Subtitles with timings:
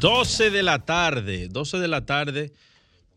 [0.00, 2.52] 12 de la tarde, 12 de la tarde.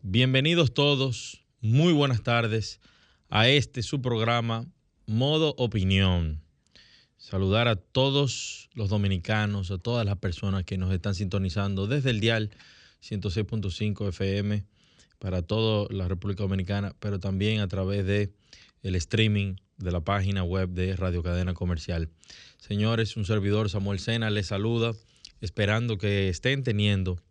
[0.00, 2.80] Bienvenidos todos, muy buenas tardes
[3.28, 4.66] a este su programa
[5.04, 6.40] Modo Opinión.
[7.18, 12.20] Saludar a todos los dominicanos, a todas las personas que nos están sintonizando desde el
[12.20, 12.50] dial
[13.02, 14.64] 106.5 FM
[15.18, 18.32] para toda la República Dominicana, pero también a través de
[18.82, 22.08] el streaming de la página web de Radio Cadena Comercial.
[22.56, 24.94] Señores, un servidor Samuel Sena les saluda,
[25.40, 27.22] esperando que estén teniendo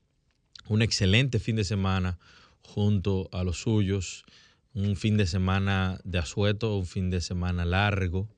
[0.67, 2.19] un excelente fin de semana
[2.61, 4.25] junto a los suyos,
[4.73, 8.29] un fin de semana de asueto, un fin de semana largo.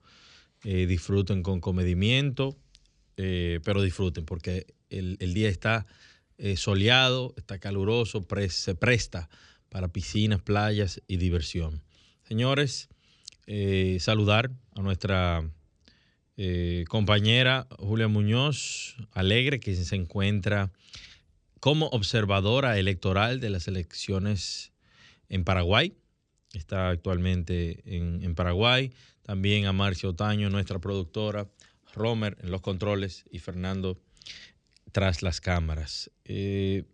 [0.64, 2.56] Eh, disfruten con comedimiento,
[3.18, 5.88] eh, pero disfruten porque el, el día está
[6.38, 9.28] eh, soleado, está caluroso, se presta
[9.70, 11.82] para piscinas, playas y diversión.
[12.24, 12.90] Señores,
[14.00, 15.50] saludar a nuestra
[16.44, 20.72] eh, compañera Julia Muñoz Alegre, que se encuentra
[21.60, 24.72] como observadora electoral de las elecciones
[25.30, 25.94] en Paraguay.
[26.54, 28.92] Está actualmente en, Paraguay.
[29.22, 31.48] También a Marcia Otaño, nuestra productora,
[31.94, 34.02] Romer en los controles y Fernando
[34.92, 36.10] tras las cámaras.
[36.26, 36.86] Eh,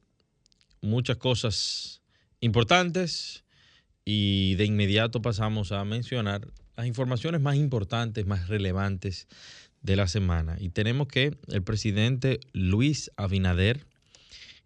[0.82, 2.02] muchas cosas
[2.42, 3.46] importantes
[4.04, 9.28] y de inmediato pasamos a mencionar las informaciones más importantes, más relevantes
[9.82, 10.58] de la semana.
[10.60, 13.88] Y tenemos que el presidente Luis Abinader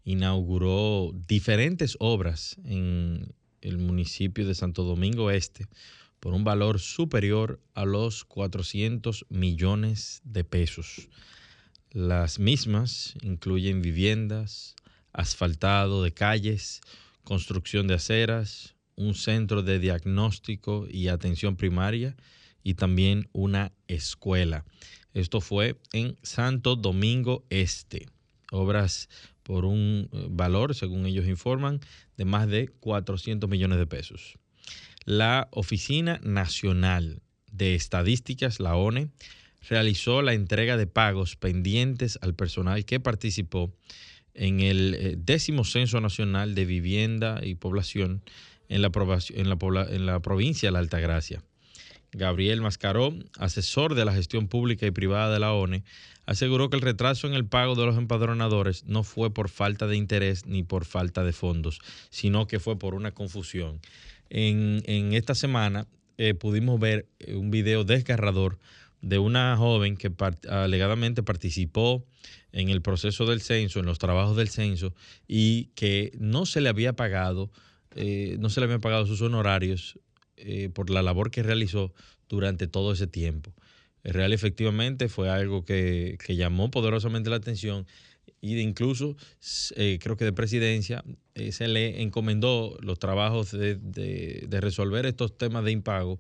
[0.04, 5.68] inauguró diferentes obras en el municipio de Santo Domingo Este
[6.20, 11.08] por un valor superior a los 400 millones de pesos.
[11.92, 14.76] Las mismas incluyen viviendas,
[15.14, 16.82] asfaltado de calles,
[17.24, 22.16] construcción de aceras, un centro de diagnóstico y atención primaria
[22.64, 24.66] y también una escuela.
[25.14, 28.08] Esto fue en Santo Domingo Este.
[28.52, 29.10] Obras
[29.44, 31.80] por un eh, valor, según ellos informan,
[32.18, 34.38] de más de 400 millones de pesos.
[35.06, 39.10] La Oficina Nacional de Estadísticas, la ONE,
[39.68, 43.74] realizó la entrega de pagos pendientes al personal que participó
[44.34, 48.24] en el eh, décimo Censo Nacional de Vivienda y Población
[48.72, 48.92] en la,
[49.34, 49.58] en la,
[49.90, 51.44] en la provincia de la Altagracia.
[52.14, 55.84] Gabriel Mascaró, asesor de la gestión pública y privada de la ONE,
[56.26, 59.98] aseguró que el retraso en el pago de los empadronadores no fue por falta de
[59.98, 61.80] interés ni por falta de fondos,
[62.10, 63.80] sino que fue por una confusión.
[64.30, 65.88] En, en esta semana
[66.18, 68.58] eh, pudimos ver eh, un video desgarrador
[69.02, 70.12] de una joven que
[70.50, 72.06] alegadamente participó
[72.52, 74.94] en el proceso del censo, en los trabajos del censo,
[75.28, 77.50] y que no se le había pagado,
[77.96, 80.00] eh, no se le habían pagado sus honorarios
[80.38, 81.94] eh, por la labor que realizó
[82.30, 83.54] durante todo ese tiempo.
[84.04, 87.86] El real efectivamente fue algo que, llamó poderosamente la atención
[88.40, 89.16] y de incluso
[89.76, 91.04] eh, creo que de presidencia
[91.52, 96.20] se le encomendó los trabajos de, de resolver estos temas de impago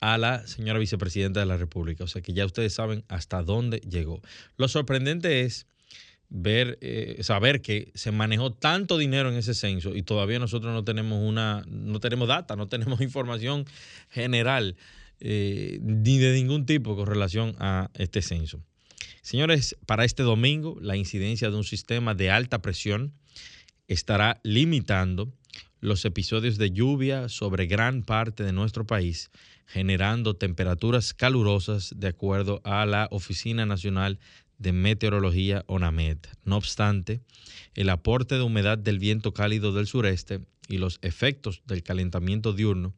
[0.00, 2.04] a la señora vicepresidenta de la República.
[2.04, 4.22] O sea que ya ustedes saben hasta dónde llegó.
[4.56, 5.66] Lo sorprendente es
[6.30, 10.84] ver, eh, saber que se manejó tanto dinero en ese censo y todavía nosotros no
[10.84, 13.66] tenemos una, no tenemos data, no tenemos información
[14.08, 14.76] general
[15.18, 18.62] eh, ni de ningún tipo con relación a este censo.
[19.22, 23.12] Señores, para este domingo la incidencia de un sistema de alta presión
[23.88, 25.32] estará limitando
[25.80, 29.30] los episodios de lluvia sobre gran parte de nuestro país
[29.70, 34.18] generando temperaturas calurosas de acuerdo a la Oficina Nacional
[34.60, 36.18] de Meteorología ONAMED.
[36.44, 37.22] No obstante,
[37.74, 42.94] el aporte de humedad del viento cálido del sureste y los efectos del calentamiento diurno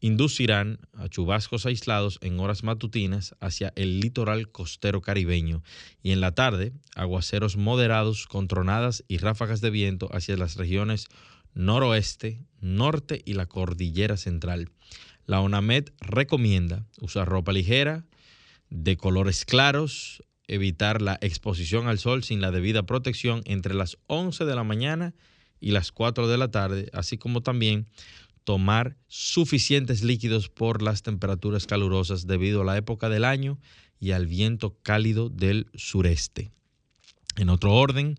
[0.00, 5.62] inducirán a chubascos aislados en horas matutinas hacia el litoral costero caribeño
[6.02, 11.06] y en la tarde aguaceros moderados con tronadas y ráfagas de viento hacia las regiones
[11.54, 14.68] noroeste, norte y la cordillera central.
[15.26, 18.04] La ONAMED recomienda usar ropa ligera,
[18.68, 24.44] de colores claros, evitar la exposición al sol sin la debida protección entre las 11
[24.44, 25.14] de la mañana
[25.60, 27.86] y las 4 de la tarde, así como también
[28.44, 33.58] tomar suficientes líquidos por las temperaturas calurosas debido a la época del año
[33.98, 36.52] y al viento cálido del sureste.
[37.36, 38.16] En otro orden,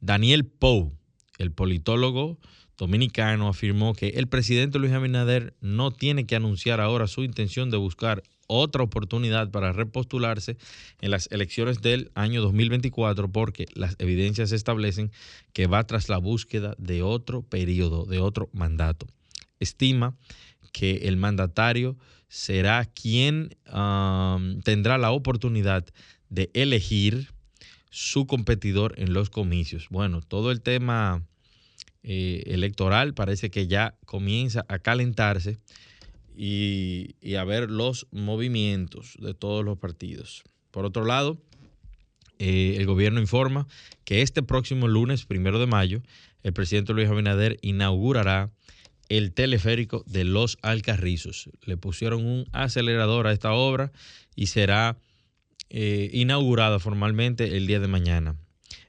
[0.00, 0.92] Daniel Pou,
[1.38, 2.38] el politólogo
[2.76, 7.76] dominicano, afirmó que el presidente Luis Abinader no tiene que anunciar ahora su intención de
[7.76, 10.56] buscar otra oportunidad para repostularse
[11.00, 15.12] en las elecciones del año 2024 porque las evidencias establecen
[15.52, 19.06] que va tras la búsqueda de otro periodo, de otro mandato.
[19.60, 20.16] Estima
[20.72, 21.96] que el mandatario
[22.28, 23.56] será quien
[24.64, 25.86] tendrá la oportunidad
[26.28, 27.28] de elegir
[27.90, 29.88] su competidor en los comicios.
[29.90, 31.24] Bueno, todo el tema
[32.02, 35.58] eh, electoral parece que ya comienza a calentarse
[36.40, 40.44] y, a ver los movimientos de todos los partidos.
[40.70, 41.36] Por otro lado,
[42.38, 43.66] eh, el gobierno informa
[44.04, 46.00] que este próximo lunes, primero de mayo,
[46.44, 48.52] el presidente Luis Abinader inaugurará
[49.08, 51.50] el teleférico de Los Alcarrizos.
[51.64, 53.90] Le pusieron un acelerador a esta obra
[54.36, 54.96] y será
[55.70, 58.36] eh, inaugurada formalmente el día de mañana.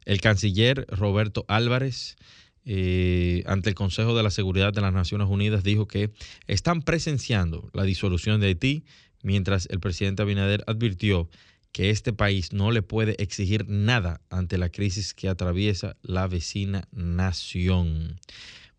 [0.05, 2.15] El canciller Roberto Álvarez,
[2.65, 6.11] eh, ante el Consejo de la Seguridad de las Naciones Unidas, dijo que
[6.47, 8.83] están presenciando la disolución de Haití,
[9.23, 11.29] mientras el presidente Abinader advirtió
[11.71, 16.87] que este país no le puede exigir nada ante la crisis que atraviesa la vecina
[16.91, 18.19] nación.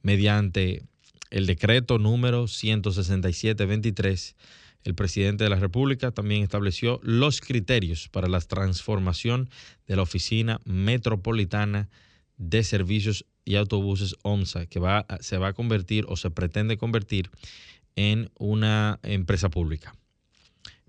[0.02, 0.82] Mediante
[1.30, 4.34] el decreto número 167-23,
[4.82, 9.50] el presidente de la República también estableció los criterios para la transformación
[9.86, 11.90] de la Oficina Metropolitana
[12.38, 17.30] de Servicios y Autobuses OMSA, que va, se va a convertir o se pretende convertir
[17.96, 19.94] en una empresa pública.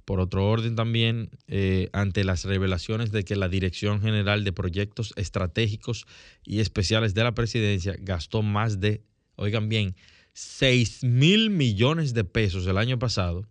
[0.05, 5.13] Por otro orden también, eh, ante las revelaciones de que la Dirección General de Proyectos
[5.15, 6.05] Estratégicos
[6.43, 9.03] y Especiales de la Presidencia gastó más de,
[9.35, 9.95] oigan bien,
[10.33, 13.47] 6 mil millones de pesos el año pasado,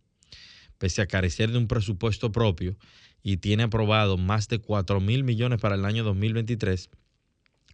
[0.78, 2.76] pese a carecer de un presupuesto propio,
[3.22, 6.90] y tiene aprobado más de 4 mil millones para el año 2023,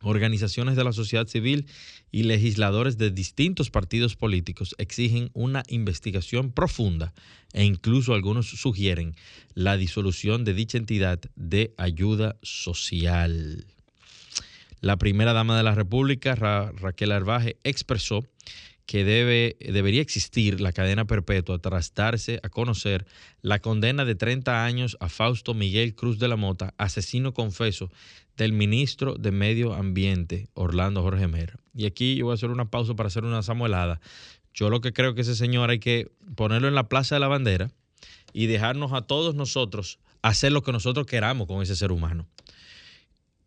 [0.02, 1.66] organizaciones de la sociedad civil
[2.10, 7.14] y legisladores de distintos partidos políticos exigen una investigación profunda
[7.52, 9.14] e incluso algunos sugieren
[9.54, 13.66] la disolución de dicha entidad de ayuda social.
[14.81, 18.25] La primera dama de la República, Raquel Arbaje, expresó
[18.87, 23.04] que debe, debería existir la cadena perpetua tras darse a conocer
[23.43, 27.90] la condena de 30 años a Fausto Miguel Cruz de la Mota, asesino confeso
[28.37, 31.59] del ministro de Medio Ambiente, Orlando Jorge Mera.
[31.75, 34.00] Y aquí yo voy a hacer una pausa para hacer una samuelada.
[34.55, 37.29] Yo lo que creo que ese señor hay que ponerlo en la Plaza de la
[37.29, 37.71] Bandera
[38.33, 42.27] y dejarnos a todos nosotros hacer lo que nosotros queramos con ese ser humano.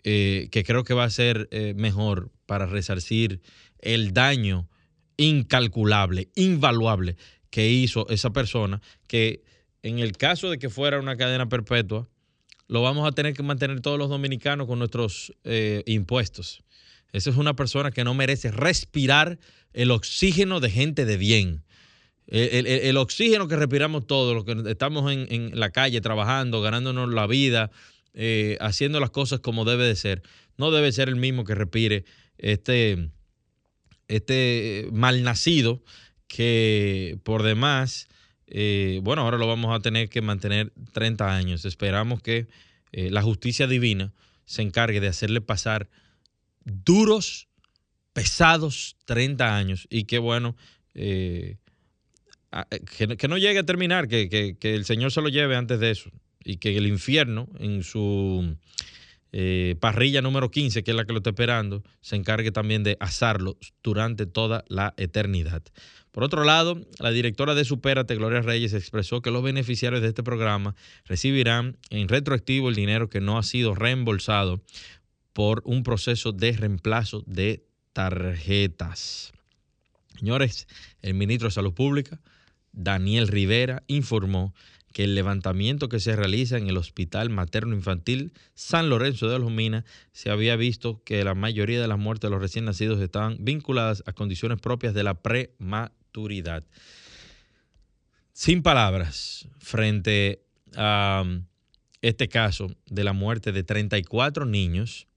[0.03, 3.41] Eh, que creo que va a ser eh, mejor para resarcir
[3.79, 4.69] el daño
[5.17, 7.17] incalculable, invaluable
[7.49, 9.43] que hizo esa persona, que
[9.83, 12.07] en el caso de que fuera una cadena perpetua,
[12.69, 16.63] lo vamos a tener que mantener todos los dominicanos con nuestros eh, impuestos.
[17.11, 19.39] Esa es una persona que no merece respirar
[19.73, 21.63] el oxígeno de gente de bien.
[22.27, 27.71] El, oxígeno que respiramos todos, los que estamos en, la calle trabajando, ganándonos la vida,
[28.13, 30.21] eh, haciendo las cosas como debe de ser,
[30.55, 32.05] no debe ser el mismo que respire
[32.37, 33.09] este,
[34.07, 35.81] este malnacido
[36.27, 38.09] que por demás,
[38.49, 41.65] eh, bueno, ahora lo vamos a tener que mantener 30 años.
[41.65, 42.47] Esperamos que
[42.91, 44.13] eh, la justicia divina
[44.45, 45.89] se encargue de hacerle pasar
[46.65, 47.47] duros,
[48.13, 50.55] pesados 30 años y que bueno,
[50.95, 51.57] eh,
[52.97, 54.27] que, no llegue a terminar, que,
[54.59, 56.09] que el Señor se lo lleve antes de eso
[56.43, 58.57] y que el infierno en su
[59.31, 62.97] eh, parrilla número 15, que es la que lo está esperando, se encargue también de
[62.99, 65.61] asarlo durante toda la eternidad.
[66.11, 70.23] Por otro lado, la directora de Supérate, Gloria Reyes, expresó que los beneficiarios de este
[70.23, 70.75] programa
[71.05, 74.61] recibirán en retroactivo el dinero que no ha sido reembolsado
[75.33, 79.31] por un proceso de reemplazo de tarjetas.
[80.17, 80.67] Señores,
[81.01, 82.19] el ministro de Salud Pública,
[82.71, 84.53] Daniel Rivera, informó
[84.93, 89.51] que el levantamiento que se realiza en el Hospital Materno Infantil San Lorenzo de los
[89.51, 93.37] Minas se había visto que la mayoría de las muertes de los recién nacidos estaban
[93.39, 95.98] vinculadas a condiciones propias de la prematuridad.
[98.33, 100.43] Sin palabras, frente
[100.75, 101.45] a um,
[102.01, 105.07] este caso de la muerte de 34 niños,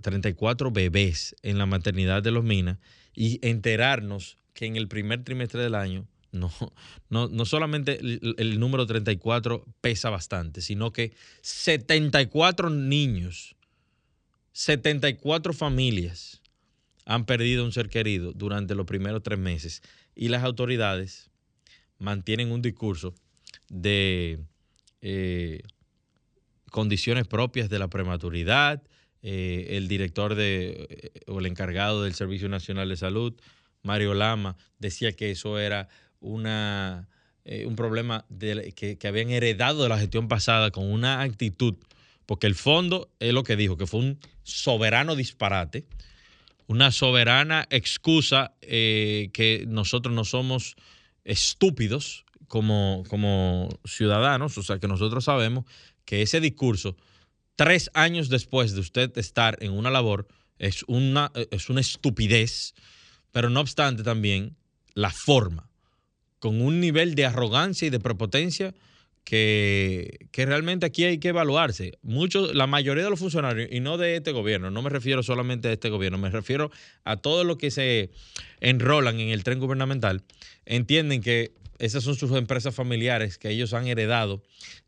[0.00, 2.78] 34 bebés en la maternidad de los Minas
[3.14, 6.50] y enterarnos que en el primer trimestre del año no,
[7.10, 13.54] no, no solamente el, número 34 pesa bastante, sino que 74 niños,
[14.52, 16.40] 74 familias
[17.04, 19.82] han perdido un ser querido durante los primeros tres meses
[20.14, 21.30] y las autoridades
[21.98, 23.14] mantienen un discurso
[23.68, 24.40] de
[25.00, 25.62] eh,
[26.70, 28.82] condiciones propias de la prematuridad,
[29.22, 33.34] eh, el director de, eh, o el encargado del Servicio Nacional de Salud,
[33.82, 35.88] Mario Lama, decía que eso era
[36.20, 37.08] una,
[37.66, 38.24] un problema
[38.76, 41.74] que, que habían heredado de la gestión pasada con una actitud,
[42.26, 45.84] porque el fondo es lo que dijo, que fue un soberano disparate,
[46.66, 50.76] una soberana excusa que nosotros no somos
[51.24, 55.64] estúpidos como, como ciudadanos, o sea que nosotros sabemos
[56.04, 56.96] que ese discurso,
[57.56, 60.28] tres años después de usted estar en una labor,
[60.58, 62.74] es una, es una estupidez,
[63.30, 64.56] pero no obstante también
[64.94, 65.68] la forma,
[66.38, 68.74] con un nivel de arrogancia y de prepotencia
[69.24, 71.98] que, que, realmente aquí hay que evaluarse.
[72.02, 75.68] Muchos, la mayoría de los funcionarios, y no de este gobierno, no me refiero solamente
[75.68, 76.70] a este gobierno, me refiero
[77.04, 78.10] a todos los que se
[78.60, 80.22] enrolan en el tren gubernamental,
[80.66, 84.42] entienden que esas son sus empresas familiares que ellos han heredado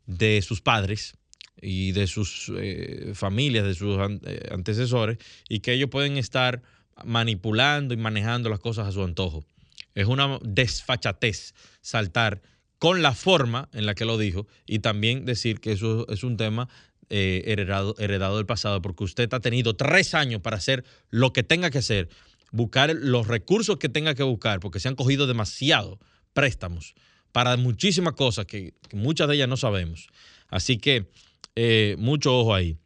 [0.05, 1.15] de sus padres
[1.61, 5.17] y de sus eh, familias, de sus eh, antecesores,
[5.49, 6.61] y que ellos pueden estar
[7.03, 9.45] manipulando y manejando las cosas a su antojo.
[9.93, 12.41] Es una desfachatez saltar
[12.85, 16.37] con la forma en la que lo dijo y también decir que eso es un
[16.37, 16.69] tema
[17.09, 21.41] eh, heredado, heredado del pasado, porque usted ha tenido tres años para hacer lo que
[21.41, 22.09] tenga que hacer,
[22.51, 25.97] buscar los recursos que tenga que buscar, porque se han cogido demasiado
[26.33, 26.93] préstamos
[27.31, 30.09] para muchísimas cosas que, muchas de ellas no sabemos.
[30.49, 31.09] Así que
[31.55, 32.77] eh, mucho ojo ahí.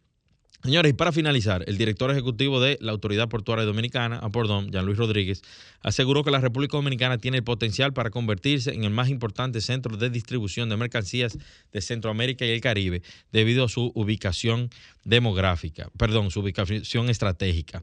[0.62, 4.98] Señores, y para finalizar, el director ejecutivo de la Autoridad Portuaria Dominicana, Apordón, Jean Luis
[4.98, 5.42] Rodríguez,
[5.82, 9.96] aseguró que la República Dominicana tiene el potencial para convertirse en el más importante centro
[9.96, 11.38] de distribución de mercancías
[11.72, 14.70] de Centroamérica y el Caribe debido a su ubicación
[15.06, 17.82] demográfica, perdón, su ubicación estratégica.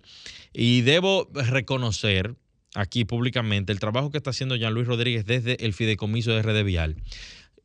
[0.53, 2.35] Y debo reconocer
[2.75, 6.63] aquí públicamente el trabajo que está haciendo Jean Luis Rodríguez desde el fideicomiso de Red
[6.63, 6.97] Vial.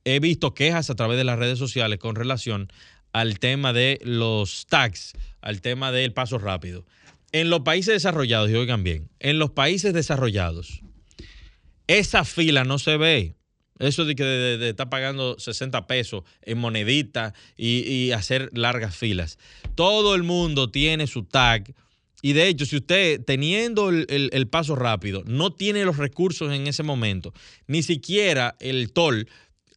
[0.06, 2.72] He visto quejas a través de las redes sociales con relación
[3.14, 6.86] al tema de los tags, al tema del paso rápido.
[7.32, 10.82] En los países desarrollados, y oigan bien, en los países desarrollados,
[11.88, 13.36] esa fila no se ve.
[13.80, 19.40] Eso de que estar pagando 60 pesos en monedita y, hacer largas filas.
[19.76, 21.74] Todo el mundo tiene su tag.
[22.22, 26.84] Y de hecho, si usted teniendo el, paso rápido no tiene los recursos en ese
[26.84, 27.34] momento,
[27.66, 29.28] ni siquiera el toll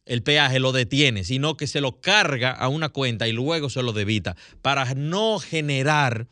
[0.05, 3.83] el peaje lo detiene, sino que se lo carga a una cuenta y luego se
[3.83, 6.27] lo debita para no generar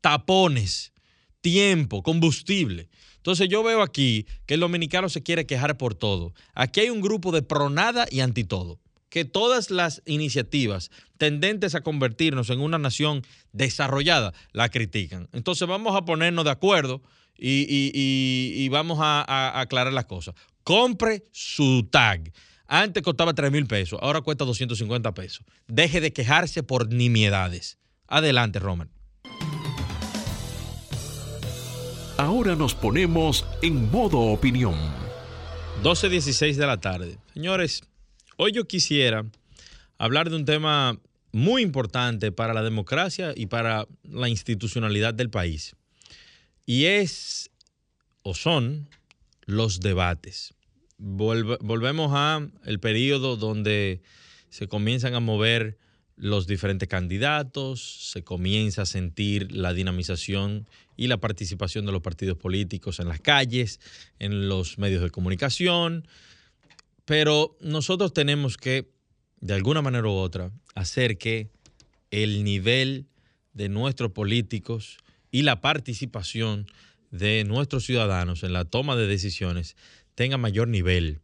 [0.00, 0.92] tapones,
[1.40, 2.88] tiempo, combustible.
[3.16, 6.32] Entonces yo veo aquí que el dominicano se quiere quejar por todo.
[6.54, 8.80] Aquí hay un grupo de pronada y anti todo,
[9.10, 15.28] que todas las iniciativas tendentes a convertirnos en una nación desarrollada la critican.
[15.32, 17.02] Entonces vamos a ponernos de acuerdo
[17.36, 20.34] y, vamos a, a aclarar las cosas.
[20.62, 22.32] Compre su tag.
[22.72, 25.44] Antes costaba 3 mil pesos, ahora cuesta 250 pesos.
[25.66, 27.78] Deje de quejarse por nimiedades.
[28.06, 28.88] Adelante, Roman.
[32.16, 34.76] Ahora nos ponemos en modo opinión.
[35.82, 37.18] 12.16 de la tarde.
[37.34, 37.82] Señores,
[38.36, 39.26] hoy yo quisiera
[39.98, 40.96] hablar de un tema
[41.32, 45.74] muy importante para la democracia y para la institucionalidad del país.
[46.66, 47.50] Y es,
[48.22, 48.88] o son,
[49.44, 50.54] los debates
[51.00, 54.02] volvemos a el periodo donde
[54.50, 55.78] se comienzan a mover
[56.16, 62.36] los diferentes candidatos, se comienza a sentir la dinamización y la participación de los partidos
[62.36, 63.80] políticos en las calles,
[64.18, 66.06] en los medios de comunicación,
[67.06, 68.92] pero nosotros tenemos que,
[69.40, 71.48] de alguna manera u otra, hacer que
[72.10, 73.06] el nivel
[73.54, 74.98] de nuestros políticos
[75.30, 76.66] y la participación
[77.10, 79.76] de nuestros ciudadanos en la toma de decisiones
[80.14, 81.20] tenga mayor nivel,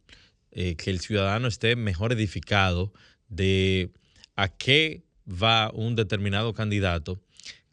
[0.51, 2.93] eh, que el ciudadano esté mejor edificado
[3.29, 3.91] de
[4.35, 7.21] a qué va un determinado candidato,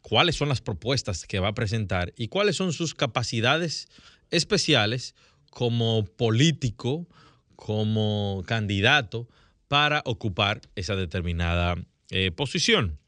[0.01, 3.87] cuáles son las propuestas que va a presentar y cuáles son sus capacidades
[4.29, 5.15] especiales
[5.49, 7.07] como político,
[7.55, 9.27] como candidato
[9.67, 11.75] para ocupar esa determinada
[12.11, 12.99] eh, posición.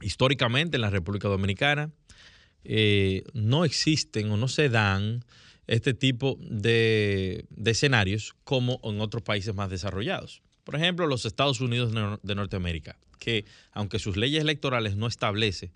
[0.00, 1.92] Históricamente en la República Dominicana
[2.64, 5.24] eh, no existen o no se dan
[5.66, 10.42] este tipo de, escenarios como en otros países más desarrollados.
[10.64, 11.92] Por ejemplo, los Estados Unidos
[12.22, 15.72] de Norteamérica, que aunque sus leyes electorales no establecen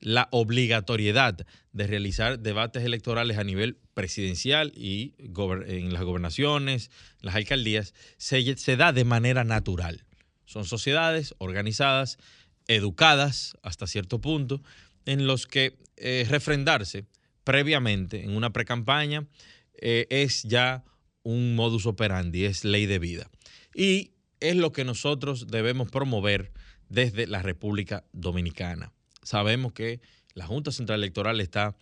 [0.00, 7.94] la obligatoriedad de realizar debates electorales a nivel presidencial y en las gobernaciones, las alcaldías,
[8.18, 10.04] se, se da de manera natural.
[10.44, 12.18] Son sociedades organizadas,
[12.66, 14.62] educadas hasta cierto punto,
[15.06, 17.06] en los que eh, refrendarse
[17.44, 19.26] previamente en una precampaña
[19.74, 20.84] eh, es ya
[21.22, 23.30] un modus operandi, es ley de vida.
[23.74, 26.52] Y es lo que nosotros debemos promover
[26.88, 28.92] desde la República Dominicana.
[29.22, 30.00] sabemos que
[30.34, 31.76] la Junta Central Electoral está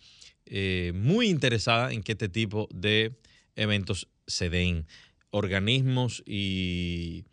[0.45, 3.17] eh, muy interesada en que este tipo de
[3.55, 4.87] eventos se den.
[5.31, 7.25] Organismos y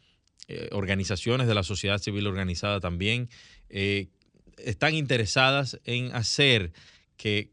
[0.49, 3.29] eh, organizaciones de la sociedad civil organizada también
[3.69, 4.09] eh,
[4.57, 6.73] están interesadas en hacer
[7.17, 7.53] que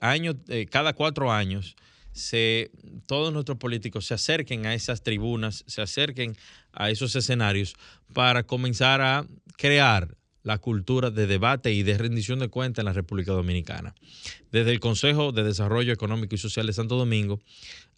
[0.00, 0.34] año,
[0.70, 1.76] cada cuatro años
[2.12, 2.70] se,
[3.06, 6.36] todos nuestros políticos se acerquen a esas tribunas, se acerquen
[6.72, 7.74] a esos escenarios
[8.12, 9.26] para comenzar a
[9.56, 13.94] crear la cultura de debate y de rendición de cuentas en la República Dominicana.
[14.50, 17.40] Desde el Consejo de Desarrollo Económico y Social de Santo Domingo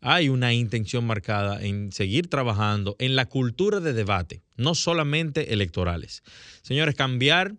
[0.01, 6.23] hay una intención marcada en seguir trabajando en la cultura de debate, no solamente electorales.
[6.63, 7.55] Señores, cambiar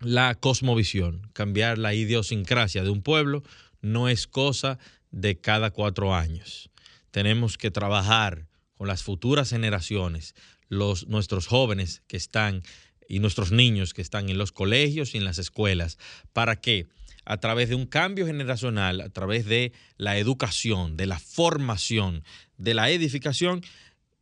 [0.00, 3.42] la cosmovisión, cambiar la idiosincrasia de un pueblo
[3.82, 4.78] no es cosa
[5.10, 6.70] de cada cuatro años.
[7.10, 10.34] Tenemos que trabajar con las futuras generaciones,
[10.68, 12.62] los, nuestros jóvenes que están
[13.08, 15.98] y nuestros niños que están en los colegios y en las escuelas,
[16.32, 16.86] para que
[17.24, 22.24] a través de un cambio generacional, a través de la educación, de la formación,
[22.56, 23.62] de la edificación,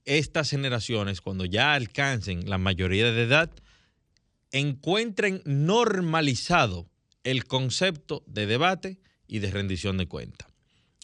[0.05, 3.51] estas generaciones, cuando ya alcancen la mayoría de edad,
[4.53, 6.89] encuentren normalizado
[7.25, 10.49] el concepto de debate y de rendición de cuenta.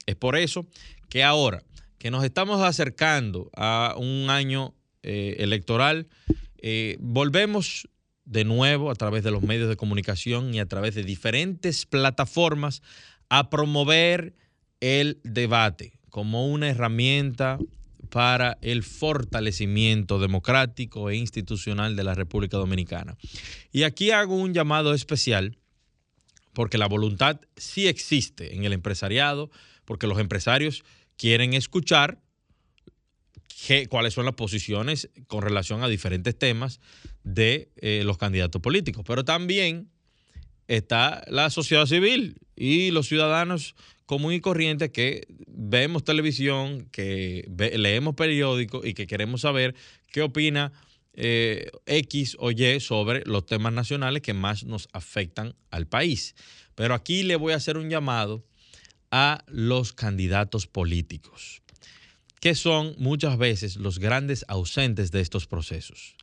[0.07, 0.67] Es por eso
[1.09, 1.63] que ahora
[1.99, 6.09] que nos estamos acercando a un año eh, electoral,
[6.59, 7.89] eh, volvemos
[8.25, 12.83] de nuevo a través de los medios de comunicación y a través de diferentes plataformas
[13.29, 14.35] a promover
[14.81, 17.59] el debate como una herramienta
[18.15, 23.17] para el fortalecimiento democrático e institucional de la República Dominicana.
[23.73, 25.59] Y aquí hago un llamado especial
[26.53, 29.51] porque la voluntad sí existe en el empresariado,
[29.85, 30.85] porque los empresarios
[31.17, 32.21] quieren escuchar
[33.89, 36.79] cuáles son las posiciones con relación a diferentes temas
[37.25, 39.05] de eh, los candidatos políticos.
[39.05, 39.91] Pero también
[40.69, 43.75] está la sociedad civil y los ciudadanos
[44.07, 45.27] comunes y corrientes que
[45.75, 49.75] vemos televisión, que leemos periódicos y que queremos saber
[50.13, 50.71] qué opina
[51.15, 56.37] eh, X o Y sobre los temas nacionales que más nos afectan al país.
[56.77, 58.45] Pero aquí le voy a hacer un llamado
[59.11, 61.61] a los candidatos políticos
[62.41, 66.15] que son muchas veces los grandes ausentes de estos procesos.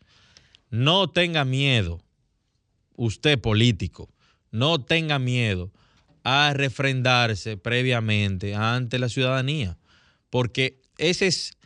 [0.69, 1.99] No tenga miedo,
[2.95, 4.07] usted político,
[4.51, 5.73] no tenga miedo
[6.23, 9.77] a refrendarse previamente ante la ciudadanía,
[10.29, 11.57] porque ese es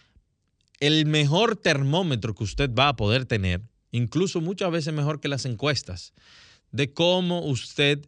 [0.79, 5.45] el mejor termómetro que usted va a poder tener, incluso muchas veces mejor que las
[5.45, 6.13] encuestas,
[6.71, 8.05] de cómo usted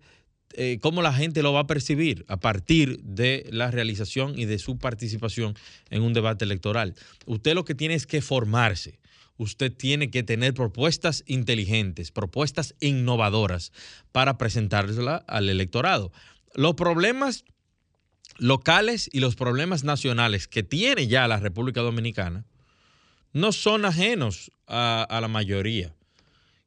[0.53, 4.59] eh, cómo la gente lo va a percibir a partir de la realización y de
[4.59, 5.55] su participación
[5.89, 6.95] en un debate electoral.
[7.25, 8.99] Usted lo que tiene es que formarse.
[9.37, 13.71] Usted tiene que tener propuestas inteligentes, propuestas innovadoras
[14.11, 16.11] para presentárselas al electorado.
[16.57, 17.45] Los problemas
[18.37, 22.43] locales y los problemas nacionales que tiene ya la República Dominicana
[23.31, 25.93] no son ajenos a la mayoría.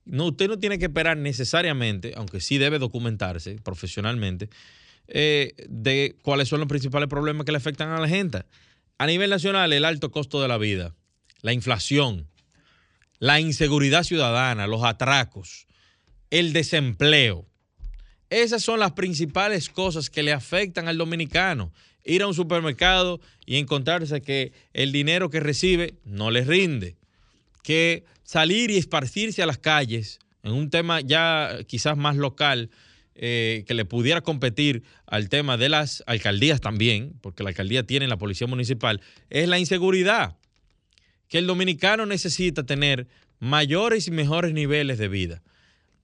[0.07, 4.49] Usted no tiene que esperar necesariamente, aunque sí debe documentarse profesionalmente,
[5.09, 8.45] eh, de cuáles son los principales problemas que le afectan a la gente.
[8.99, 10.95] A nivel nacional, el alto costo de la vida,
[11.43, 12.29] la inflación,
[13.19, 15.67] la inseguridad ciudadana, los atracos,
[16.31, 17.47] el desempleo.
[18.31, 21.73] Esas son las principales cosas que le afectan al dominicano.
[22.05, 26.97] Ir a un supermercado y encontrarse que el dinero que recibe no le rinde
[27.63, 32.71] que salir y esparcirse a las calles en un tema ya quizás más local,
[33.15, 38.09] eh, que le pudiera competir al tema de las alcaldías también, porque la alcaldía tiene
[38.09, 40.39] la policía municipal, es la inseguridad,
[41.29, 43.07] que el dominicano necesita tener
[43.39, 45.43] mayores y mejores niveles de vida.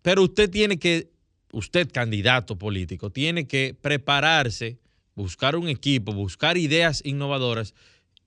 [0.03, 1.09] Pero usted tiene que,
[1.57, 4.79] usted candidato político, tiene que prepararse,
[5.15, 7.75] buscar un equipo, buscar ideas innovadoras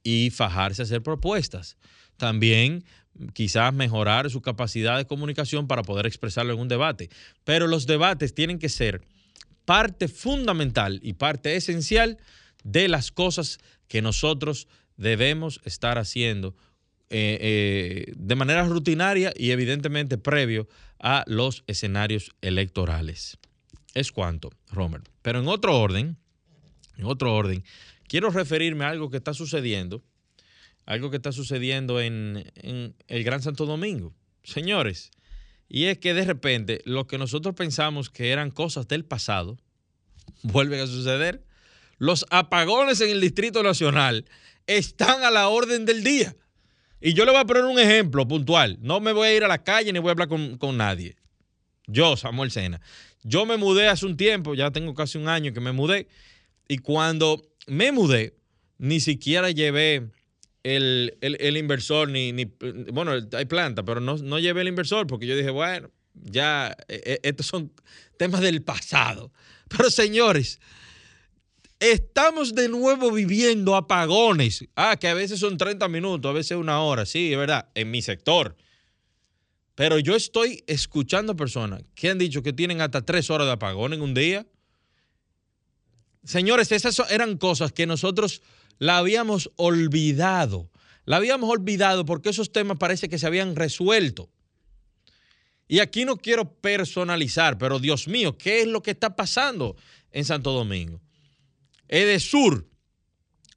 [0.02, 1.78] y fajarse a hacer propuestas.
[2.18, 2.84] También
[3.34, 7.12] quizás mejorar su capacidad de comunicación para poder expresarlo en un debate.
[7.44, 9.02] Pero los debates tienen que ser
[9.64, 12.18] parte fundamental y parte esencial
[12.64, 16.56] de las cosas que nosotros debemos estar haciendo
[17.12, 20.68] eh, eh, de manera rutinaria y evidentemente previo
[21.00, 23.38] a los escenarios electorales.
[23.94, 25.02] Es cuanto, Romer.
[25.22, 26.18] Pero en otro orden,
[26.98, 27.64] en otro orden,
[28.08, 30.04] quiero referirme a algo que está sucediendo
[30.90, 32.52] algo que está sucediendo en,
[33.08, 34.16] el Gran Santo Domingo.
[34.44, 35.12] Señores,
[35.68, 39.60] y es que de repente lo que nosotros pensamos que eran cosas del pasado
[40.42, 41.46] vuelven a suceder.
[42.00, 44.26] Los apagones en el Distrito Nacional
[44.66, 46.36] están a la orden del día.
[47.02, 48.78] Y yo le voy a poner un ejemplo puntual.
[48.82, 51.16] No me voy a ir a la calle ni voy a hablar con, con nadie.
[51.88, 52.82] Yo, Samuel Sena.
[53.24, 56.08] Yo me mudé hace un tiempo, ya tengo casi un año que me mudé,
[56.68, 58.36] y cuando me mudé,
[58.78, 60.10] ni siquiera llevé
[60.64, 62.46] el, inversor, ni, ni,
[62.92, 67.02] bueno, hay planta, pero no, no llevé el inversor porque yo dije, bueno, ya, e,
[67.06, 67.72] e, estos son
[68.18, 69.32] temas del pasado.
[69.68, 70.60] Pero señores,
[71.80, 74.66] estamos de nuevo viviendo apagones.
[74.76, 77.90] Ah, que a veces son 30 minutos, a veces una hora, sí, es verdad, en
[77.92, 78.56] mi sector.
[79.76, 83.94] Pero yo estoy escuchando personas que han dicho que tienen hasta tres horas de apagón
[83.94, 84.46] en un día.
[86.26, 88.42] Señores, esas eran cosas que nosotros
[88.78, 90.70] la habíamos olvidado.
[91.06, 94.30] La habíamos olvidado porque esos temas parece que se habían resuelto.
[95.70, 99.78] Y aquí no quiero personalizar, pero Dios mío, ¿qué es lo que está pasando
[100.12, 101.00] en Santo Domingo?
[101.90, 102.68] Edesur,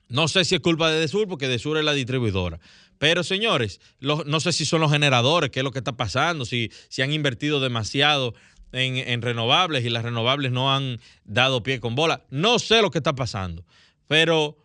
[0.08, 2.58] no sé si es culpa de Edesur porque Edesur es la distribuidora.
[2.98, 6.70] Pero señores, no sé si son los generadores, qué es lo que está pasando, si,
[6.88, 8.34] si han invertido demasiado
[8.70, 12.24] en, en, renovables y las renovables no han dado pie con bola.
[12.30, 13.64] No sé lo que está pasando.
[14.06, 14.56] Pero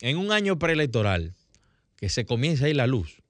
[0.00, 1.34] en un año preelectoral,
[1.96, 3.22] que se comienza ahí la luz,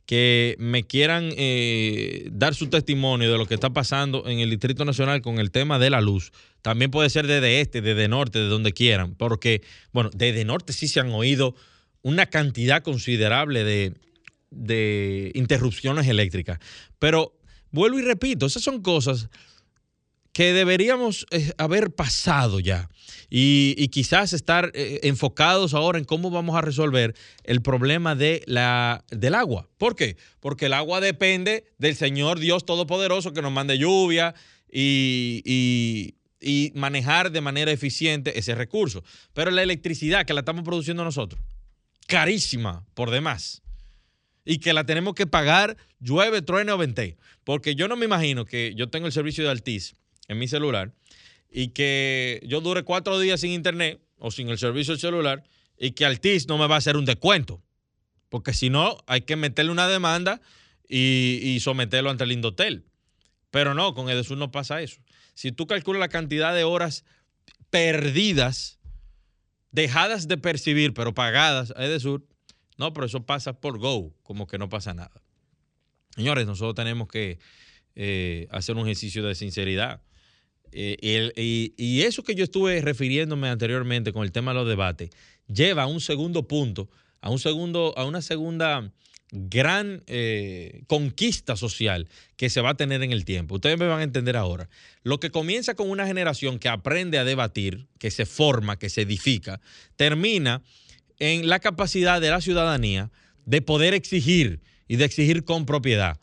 [0.06, 4.84] que me quieran eh, dar su testimonio de lo que está pasando en el Distrito
[4.84, 6.32] Nacional con el tema de la luz.
[6.62, 9.62] También puede ser desde este, desde norte, de donde quieran, porque,
[9.94, 11.56] bueno, desde norte sí se han oído
[12.02, 16.60] una cantidad considerable de, interrupciones eléctricas.
[17.00, 17.38] Pero
[17.72, 19.30] vuelvo y repito, esas son cosas
[20.34, 22.90] que deberíamos eh, haber pasado ya
[23.30, 29.04] y, quizás estar eh, enfocados ahora en cómo vamos a resolver el problema de la,
[29.10, 29.68] del agua.
[29.78, 30.18] ¿Por qué?
[30.40, 34.34] Porque el agua depende del Señor Dios Todopoderoso que nos mande lluvia
[34.72, 39.04] y, y manejar de manera eficiente ese recurso.
[39.34, 41.42] Pero la electricidad que la estamos produciendo nosotros,
[42.08, 43.62] carísima por demás
[44.46, 47.18] y que la tenemos que pagar llueve, truene o vente.
[47.44, 49.96] Porque yo no me imagino que yo tengo el servicio de Altiz
[50.30, 50.94] en mi celular
[51.50, 55.44] y que yo dure cuatro días sin internet o sin el servicio celular
[55.78, 57.62] y que Altiz no me va a hacer un descuento.
[58.30, 60.42] Porque si no, hay que meterle una demanda
[60.88, 62.86] y, someterlo ante el Indotel.
[63.52, 65.02] Pero no, con Edesur no pasa eso.
[65.34, 67.06] Si tú calculas la cantidad de horas
[67.70, 68.80] perdidas
[69.72, 72.26] dejadas de percibir, pero pagadas a Edesur,
[72.78, 75.22] no, pero eso pasa por Go, como que no pasa nada.
[76.16, 77.40] Señores, nosotros tenemos que
[77.96, 80.02] eh, hacer un ejercicio de sinceridad.
[80.72, 85.10] Eh, y, eso que yo estuve refiriéndome anteriormente con el tema de los debates,
[85.48, 86.90] lleva a un segundo punto,
[87.22, 88.92] a un segundo, a una segunda
[89.32, 93.56] gran eh, conquista social que se va a tener en el tiempo.
[93.56, 94.70] Ustedes me van a entender ahora.
[95.04, 99.02] Lo que comienza con una generación que aprende a debatir, que se forma, que se
[99.02, 99.60] edifica,
[99.96, 100.64] termina
[101.20, 103.12] en la capacidad de la ciudadanía
[103.46, 106.20] de poder exigir y de exigir con propiedad.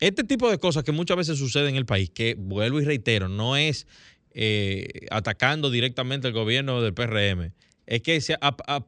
[0.00, 3.28] Este tipo de cosas que muchas veces suceden en el país, que vuelvo y reitero,
[3.28, 3.86] no es
[4.32, 7.52] eh, atacando directamente al gobierno del PRM,
[7.86, 8.36] es que se,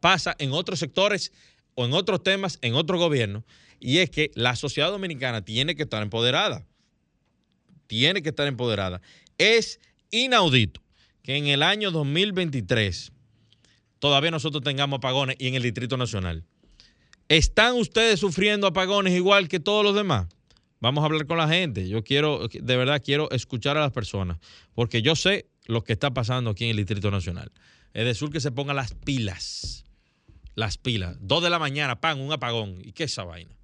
[0.01, 1.33] pasa en otros sectores
[1.75, 3.45] o en otros temas, en otro gobierno,
[3.81, 6.67] y es que la sociedad dominicana tiene que estar empoderada.
[7.87, 9.01] Tiene que estar empoderada.
[9.39, 10.81] Es inaudito
[11.23, 13.11] que en el año 2023
[13.99, 16.45] todavía nosotros tengamos apagones y en el Distrito Nacional.
[17.29, 20.27] ¿Están ustedes sufriendo apagones igual que todos los demás?
[20.81, 21.89] Vamos a hablar con la gente.
[21.89, 24.39] Yo quiero, de verdad, quiero escuchar a las personas,
[24.75, 27.53] porque yo sé lo que está pasando aquí en el Distrito Nacional.
[27.93, 29.85] Es decir, que se pongan las pilas
[30.61, 31.17] las pilas.
[31.21, 32.79] Dos de la mañana, pan, un apagón.
[32.83, 33.57] ¿Y qué es esa vaina?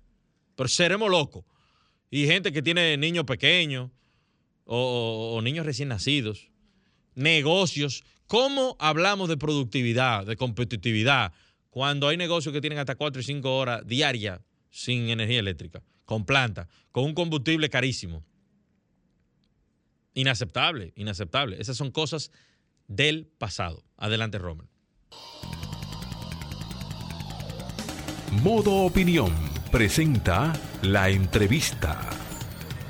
[0.56, 1.44] Pero seremos locos.
[2.10, 3.90] Y gente que tiene niños pequeños
[4.64, 6.50] o, niños recién nacidos.
[7.14, 8.04] Negocios.
[8.26, 11.32] ¿Cómo hablamos de productividad, de competitividad,
[11.70, 16.24] cuando hay negocios que tienen hasta cuatro y cinco horas diarias sin energía eléctrica, con
[16.24, 18.24] planta, con un combustible carísimo?
[20.14, 21.60] Inaceptable, inaceptable.
[21.60, 22.32] Esas son cosas
[22.88, 23.84] del pasado.
[23.98, 24.68] Adelante, Roman.
[28.42, 29.32] Modo Opinión
[29.70, 32.00] presenta la entrevista.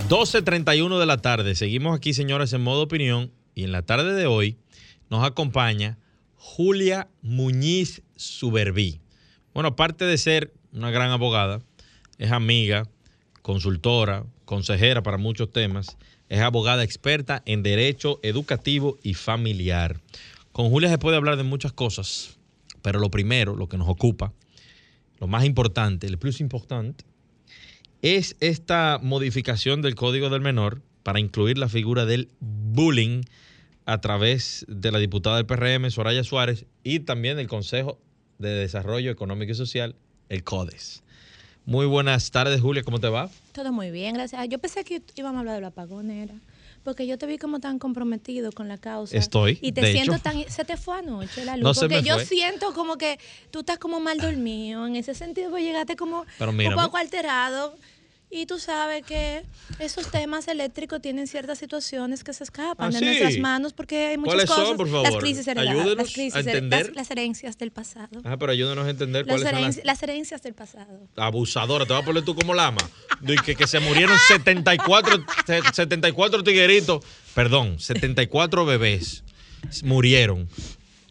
[0.08, 1.54] 12.31 de la tarde.
[1.54, 3.32] Seguimos aquí, señores, en Modo Opinión.
[3.54, 4.58] Y en la tarde de hoy
[5.10, 5.98] nos acompaña
[6.34, 9.00] Julia Muñiz Suberbí.
[9.54, 11.62] Bueno, aparte de ser una gran abogada,
[12.18, 12.86] es amiga,
[13.46, 15.96] consultora, consejera para muchos temas,
[16.28, 20.00] es abogada experta en derecho educativo y familiar.
[20.50, 22.38] Con Julia se puede hablar de muchas cosas,
[22.82, 24.32] pero lo primero, lo que nos ocupa,
[25.20, 27.04] lo más importante, el plus importante,
[28.02, 33.22] es esta modificación del Código del Menor para incluir la figura del bullying
[33.84, 38.00] a través de la diputada del PRM, Soraya Suárez, y también del Consejo
[38.38, 39.94] de Desarrollo Económico y Social,
[40.30, 41.04] el CODES.
[41.66, 43.28] Muy buenas tardes, Julia, ¿cómo te va?
[43.50, 44.48] Todo muy bien, gracias.
[44.48, 46.34] Yo pensé que íbamos a hablar de la pagonera.
[46.84, 49.16] Porque yo te vi como tan comprometido con la causa.
[49.16, 49.58] Estoy.
[49.60, 50.22] Y te de siento hecho.
[50.22, 50.48] tan.
[50.48, 51.64] Se te fue anoche la luz.
[51.64, 53.18] No porque yo siento como que
[53.50, 54.86] tú estás como mal dormido.
[54.86, 57.74] En ese sentido, pues llegaste como Pero un poco alterado.
[58.28, 59.44] Y tú sabes que
[59.78, 63.04] esos temas eléctricos tienen ciertas situaciones que se escapan Ah, de sí.
[63.04, 64.76] nuestras manos porque hay muchas ¿Cuáles son, cosas.
[64.76, 65.22] por Las favor?
[65.22, 65.70] crisis heredadas.
[65.80, 66.86] Ayúdenos las, crisis a entender.
[66.88, 68.20] las, las herencias del pasado.
[68.24, 71.08] Ah, pero ayúdanos a entender Las, cuáles son las las herencias del pasado.
[71.16, 71.86] abusadoras.
[71.86, 72.80] Te voy a poner tú como lama.
[73.20, 79.22] De que, que se murieron 74, se- 74 tigueritos, perdón, 74 bebés
[79.84, 80.48] murieron.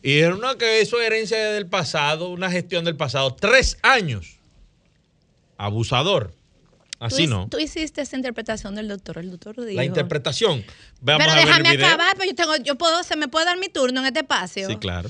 [0.04, 3.34] Y dijeron, no, que eso es herencia del pasado, una gestión del pasado.
[3.34, 4.38] Tres años.
[5.58, 6.34] Abusador.
[7.00, 7.48] Así tú, no.
[7.50, 9.18] Tú hiciste esa interpretación del doctor.
[9.18, 9.76] El doctor dijo.
[9.78, 10.64] La interpretación.
[11.02, 11.88] Veamos Pero a ver el déjame video.
[11.88, 14.68] acabar, pero yo tengo, yo puedo, se me puede dar mi turno en este espacio.
[14.68, 15.10] Sí, claro.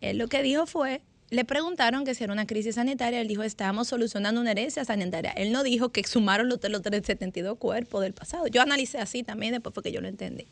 [0.00, 3.42] Él lo que dijo fue, le preguntaron que si era una crisis sanitaria, él dijo,
[3.42, 5.30] estamos solucionando una herencia sanitaria.
[5.30, 8.46] Él no dijo que sumaron los, los 372 cuerpos del pasado.
[8.48, 10.46] Yo analicé así también, después fue que yo lo entendí.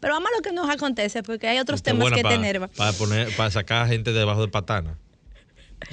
[0.00, 2.68] Pero vamos a lo que nos acontece, porque hay otros temas que pa- tener.
[2.70, 4.98] Para poner, para sacar a gente debajo de patana.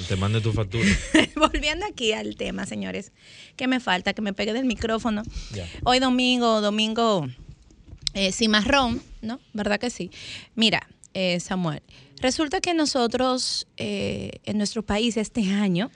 [0.08, 0.88] Te mande tu factura.
[1.36, 3.12] Volviendo aquí al tema, señores,
[3.56, 5.24] que me falta, que me pegue del micrófono.
[5.54, 5.67] Ya.
[5.84, 7.28] Hoy domingo, domingo
[8.13, 9.39] eh, cimarrón, ¿no?
[9.54, 10.10] ¿Verdad que sí?
[10.56, 11.82] Mira, eh, Samuel,
[12.22, 15.91] resulta que nosotros eh, en nuestro país este año,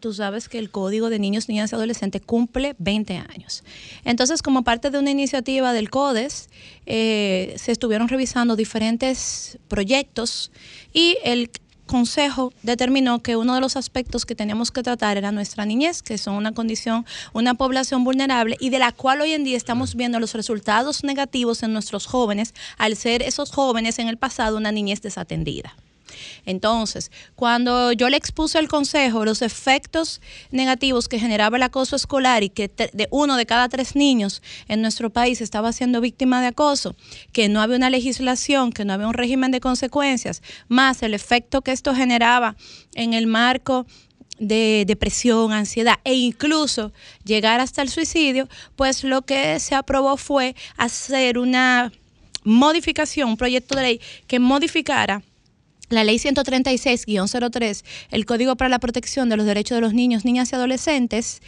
[0.00, 3.64] tú sabes que el Código de Niños, Niñas y Adolescentes cumple 20 años.
[4.04, 6.48] Entonces, como parte de una iniciativa del CODES,
[6.86, 10.50] eh, se estuvieron revisando diferentes proyectos
[10.92, 11.50] y el
[11.88, 16.18] Consejo determinó que uno de los aspectos que teníamos que tratar era nuestra niñez, que
[16.18, 20.20] son una condición, una población vulnerable y de la cual hoy en día estamos viendo
[20.20, 25.02] los resultados negativos en nuestros jóvenes al ser esos jóvenes en el pasado una niñez
[25.02, 25.74] desatendida.
[26.46, 32.42] Entonces, cuando yo le expuse al Consejo los efectos negativos que generaba el acoso escolar
[32.42, 36.48] y que de uno de cada tres niños en nuestro país estaba siendo víctima de
[36.48, 36.96] acoso,
[37.32, 41.62] que no había una legislación, que no había un régimen de consecuencias, más el efecto
[41.62, 42.56] que esto generaba
[42.94, 43.86] en el marco
[44.38, 46.92] de depresión, ansiedad e incluso
[47.24, 51.92] llegar hasta el suicidio, pues lo que se aprobó fue hacer una
[52.44, 55.22] modificación, un proyecto de ley que modificara
[55.88, 60.52] la ley 136-03, el Código para la Protección de los Derechos de los Niños, Niñas
[60.52, 61.40] y Adolescentes,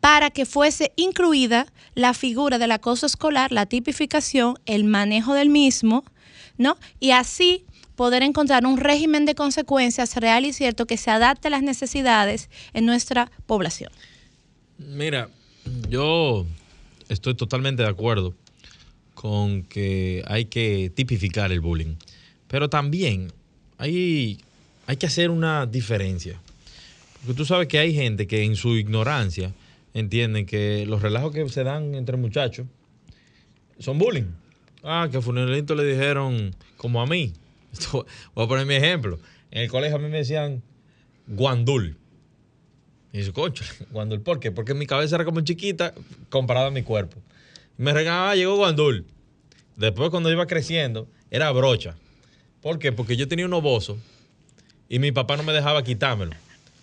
[0.00, 6.04] para que fuese incluida la figura del acoso escolar, la tipificación, el manejo del mismo,
[6.56, 6.76] ¿no?
[6.98, 7.64] Y así
[7.96, 12.48] poder encontrar un régimen de consecuencias real y cierto que se adapte a las necesidades
[12.72, 13.92] en nuestra población.
[14.78, 15.28] Mira,
[15.90, 16.46] yo
[17.10, 18.34] estoy totalmente de acuerdo
[19.14, 21.96] con que hay que tipificar el bullying,
[22.48, 23.30] pero también
[23.80, 24.38] hay,
[24.86, 26.38] hay que hacer una diferencia.
[27.20, 29.52] Porque tú sabes que hay gente que en su ignorancia
[29.94, 32.66] entienden que los relajos que se dan entre muchachos
[33.78, 34.30] son bullying.
[34.84, 37.32] Ah, que a Funeralito le dijeron, como a mí.
[37.92, 39.18] Voy a poner mi ejemplo.
[39.50, 40.62] En el colegio a mí me decían
[41.26, 41.96] guandul.
[43.12, 44.52] Y dice, concha, Guandul, ¿por qué?
[44.52, 45.94] Porque mi cabeza era como chiquita
[46.28, 47.18] comparada a mi cuerpo.
[47.76, 49.06] Me regañaba, llegó Guandul.
[49.76, 51.96] Después, cuando iba creciendo, era brocha.
[52.62, 52.92] ¿Por qué?
[52.92, 53.98] Porque yo tenía un oboso
[54.88, 56.32] y mi papá no me dejaba quitármelo.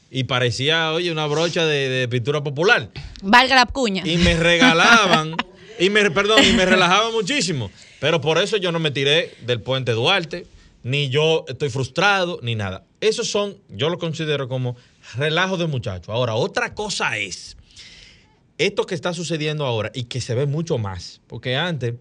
[0.10, 2.90] Y parecía, oye, una brocha de, de pintura popular.
[3.22, 4.04] Valga la cuña.
[4.06, 5.36] Y me regalaban,
[5.80, 7.70] y me, perdón, y me relajaban muchísimo.
[8.00, 10.48] Pero por eso yo no me tiré del puente Duarte,
[10.84, 12.86] ni yo estoy frustrado, ni nada.
[13.02, 14.78] Esos son, yo lo considero como
[15.16, 16.10] relajos de muchachos.
[16.10, 17.58] Ahora, otra cosa es
[18.58, 21.22] esto que está sucediendo ahora y que se ve mucho más.
[21.28, 21.96] Porque antes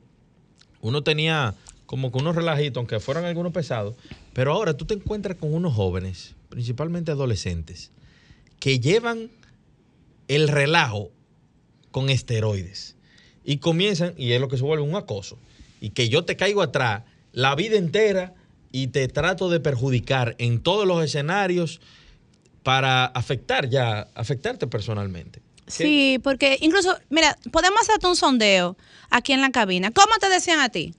[0.81, 1.55] uno tenía
[1.87, 3.94] como que unos relajitos, aunque fueran algunos pesados,
[4.33, 7.90] pero ahora tú te encuentras con unos jóvenes, principalmente adolescentes,
[8.61, 9.31] que llevan
[10.29, 11.11] el relajo
[11.90, 12.96] con esteroides
[13.44, 15.38] y comienzan, y es lo que se vuelve un acoso,
[15.81, 18.35] y que yo te caigo atrás la vida entera
[18.72, 21.81] y te trato de perjudicar en todos los escenarios
[22.62, 25.40] para afectar ya, afectarte personalmente.
[25.66, 25.72] ¿Qué?
[25.72, 28.77] Sí, porque incluso, mira, podemos hacerte un sondeo
[29.11, 29.92] aquí en la cabina.
[29.92, 30.94] ¿Cómo te decían a ti?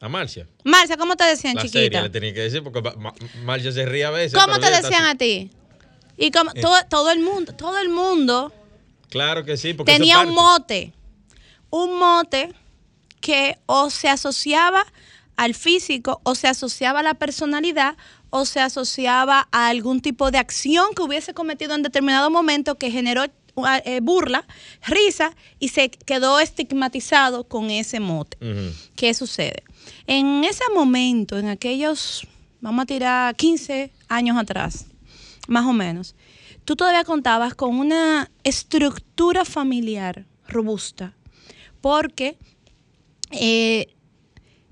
[0.00, 0.46] A Marcia.
[0.64, 1.78] Marcia, ¿cómo te decían, La chiquita?
[1.80, 4.38] serie le tenía que decir porque Ma- Ma- Marcia se ríe a veces.
[4.38, 5.10] ¿Cómo te decían así.
[5.10, 5.50] a ti?
[6.16, 6.60] Y como Eh.
[6.60, 8.52] todo, todo el mundo, todo el mundo
[9.10, 10.92] Claro que sí, porque tenía un mote.
[11.70, 12.52] Un mote
[13.20, 14.84] que o se asociaba
[15.36, 17.96] al físico, o se asociaba a la personalidad,
[18.30, 22.90] o se asociaba a algún tipo de acción que hubiese cometido en determinado momento que
[22.90, 23.24] generó
[23.84, 24.46] eh, burla,
[24.86, 28.38] risa y se quedó estigmatizado con ese mote.
[28.96, 29.64] ¿Qué sucede?
[30.12, 32.26] En ese momento, en aquellos,
[32.60, 34.86] vamos a tirar 15 años atrás,
[35.46, 36.16] más o menos,
[36.64, 41.14] tú todavía contabas con una estructura familiar robusta,
[41.80, 42.36] porque
[43.30, 43.94] eh,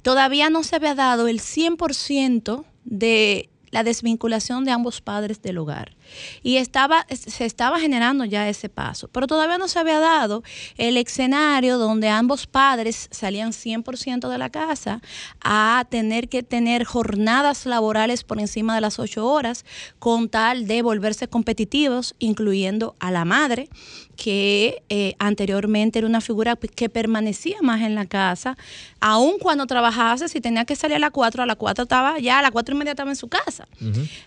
[0.03, 5.95] todavía no se había dado el 100% de la desvinculación de ambos padres del hogar.
[6.43, 10.43] Y estaba, se estaba generando ya ese paso, pero todavía no se había dado
[10.77, 15.01] el escenario donde ambos padres salían 100% de la casa
[15.43, 19.65] a tener que tener jornadas laborales por encima de las ocho horas
[19.99, 23.69] con tal de volverse competitivos, incluyendo a la madre,
[24.17, 28.57] que eh, anteriormente era una figura que permanecía más en la casa,
[28.99, 32.41] aun cuando trabajase, si tenía que salir a las 4, a las 4 estaba ya,
[32.41, 33.69] a las 4 y media estaba en su casa.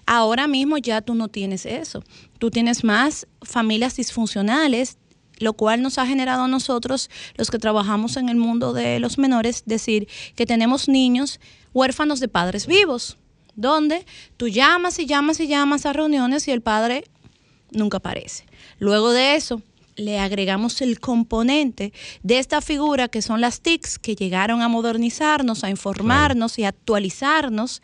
[0.06, 2.04] Ahora mismo ya tú no tienes eso.
[2.40, 4.98] Tú tienes más familias disfuncionales,
[5.40, 9.18] lo cual nos ha generado a nosotros, los que trabajamos en el mundo de los
[9.18, 11.40] menores, decir que tenemos niños
[11.74, 13.18] huérfanos de padres vivos,
[13.56, 14.06] donde
[14.38, 17.06] tú llamas y llamas y llamas a reuniones y el padre
[17.72, 18.46] nunca aparece.
[18.80, 19.62] Luego de eso,
[19.96, 25.64] le agregamos el componente de esta figura que son las TICs que llegaron a modernizarnos,
[25.64, 27.82] a informarnos y a actualizarnos.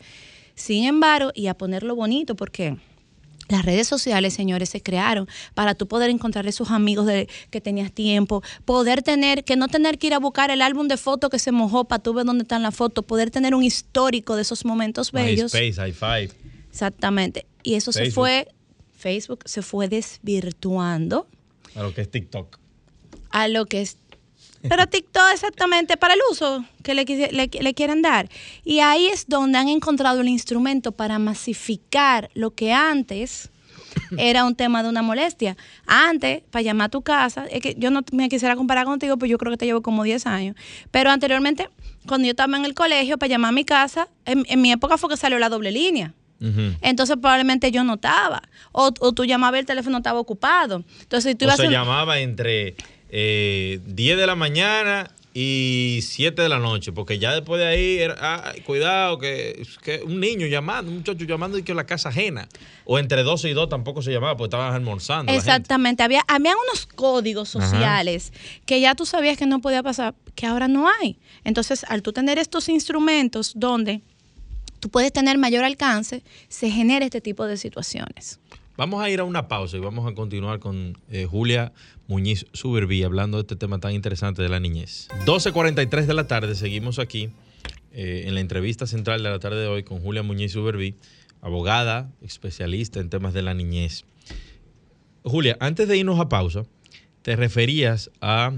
[0.54, 2.76] Sin embargo, y a ponerlo bonito, porque
[3.48, 7.92] las redes sociales, señores, se crearon para tú poder encontrar esos amigos de que tenías
[7.92, 11.38] tiempo, poder tener, que no tener que ir a buscar el álbum de fotos que
[11.38, 14.64] se mojó para tú ver dónde están las fotos, poder tener un histórico de esos
[14.64, 15.54] momentos bellos.
[15.54, 16.32] MySpace, i5.
[16.70, 17.46] Exactamente.
[17.62, 18.48] Y eso se fue,
[18.96, 21.26] Facebook se fue desvirtuando
[21.74, 22.58] A lo que es TikTok.
[23.30, 23.96] a lo que es.
[24.62, 28.28] Pero TikTok exactamente para el uso que le, le, le quieren dar.
[28.64, 33.50] Y ahí es donde han encontrado el instrumento para masificar lo que antes
[34.16, 35.56] era un tema de una molestia.
[35.86, 39.30] Antes, para llamar a tu casa, es que yo no me quisiera comparar contigo, pues
[39.30, 40.56] yo creo que te llevo como 10 años.
[40.90, 41.68] Pero anteriormente,
[42.06, 44.98] cuando yo estaba en el colegio, para llamar a mi casa, en, en mi época
[44.98, 46.14] fue que salió la doble línea.
[46.82, 48.42] Entonces probablemente yo no estaba.
[48.70, 50.84] O, o tú llamabas y el teléfono estaba ocupado.
[51.00, 51.70] Entonces tú O ibas se a...
[51.70, 52.76] llamaba entre
[53.10, 57.98] eh, 10 de la mañana y 7 de la noche, porque ya después de ahí,
[57.98, 62.08] era, ah, cuidado, que, que un niño llamando, un muchacho llamando y que la casa
[62.08, 62.48] ajena.
[62.84, 65.32] O entre 12 y 2 tampoco se llamaba, porque estaban almorzando.
[65.32, 67.68] Exactamente, había, habían unos códigos Ajá.
[67.68, 68.32] sociales
[68.66, 71.18] que ya tú sabías que no podía pasar, que ahora no hay.
[71.44, 74.00] Entonces, al tú tener estos instrumentos donde
[74.80, 78.40] tú puedes tener mayor alcance, se genera este tipo de situaciones.
[78.78, 81.72] Vamos a ir a una pausa y vamos a continuar con eh, Julia
[82.06, 85.08] Muñiz Suberví hablando de este tema tan interesante de la niñez.
[85.26, 87.30] 12.43 de la tarde, seguimos aquí
[87.90, 90.94] eh, en la entrevista central de la tarde de hoy con Julia Muñiz Suberví,
[91.40, 94.04] abogada, especialista en temas de la niñez.
[95.24, 96.62] Julia, antes de irnos a pausa,
[97.22, 98.52] te referías a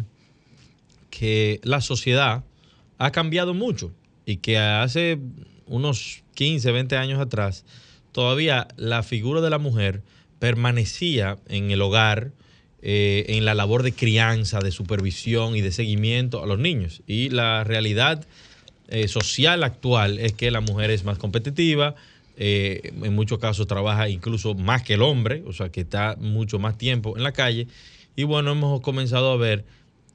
[1.08, 2.44] que la sociedad
[2.98, 3.90] ha cambiado mucho
[4.26, 5.18] y que hace
[5.64, 7.64] unos 15, 20 años atrás,
[8.12, 10.02] todavía la figura de la mujer
[10.40, 12.32] permanecía en el hogar,
[12.82, 17.02] eh, en la labor de crianza, de supervisión y de seguimiento a los niños.
[17.06, 18.26] Y la realidad
[18.88, 21.94] eh, social actual es que la mujer es más competitiva,
[22.36, 26.58] eh, en muchos casos trabaja incluso más que el hombre, o sea que está mucho
[26.58, 27.68] más tiempo en la calle.
[28.16, 29.64] Y bueno, hemos comenzado a ver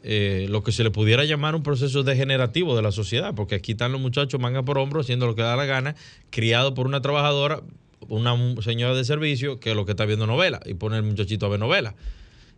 [0.03, 3.91] lo que se le pudiera llamar un proceso degenerativo de la sociedad, porque aquí están
[3.91, 5.95] los muchachos manga por hombro haciendo lo que da la gana,
[6.29, 7.63] criado por una trabajadora,
[8.09, 11.49] una señora de servicio que lo que está viendo novela y pone el muchachito a
[11.49, 11.95] ver novela.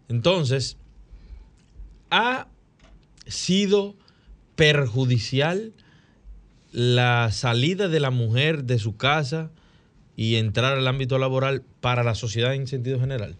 [0.10, 0.78] Entonces,
[2.10, 2.48] ha
[3.26, 3.96] sido
[4.56, 5.74] perjudicial
[6.72, 9.52] la salida de la mujer de su casa
[10.16, 13.36] y entrar al ámbito laboral para la sociedad en sentido general.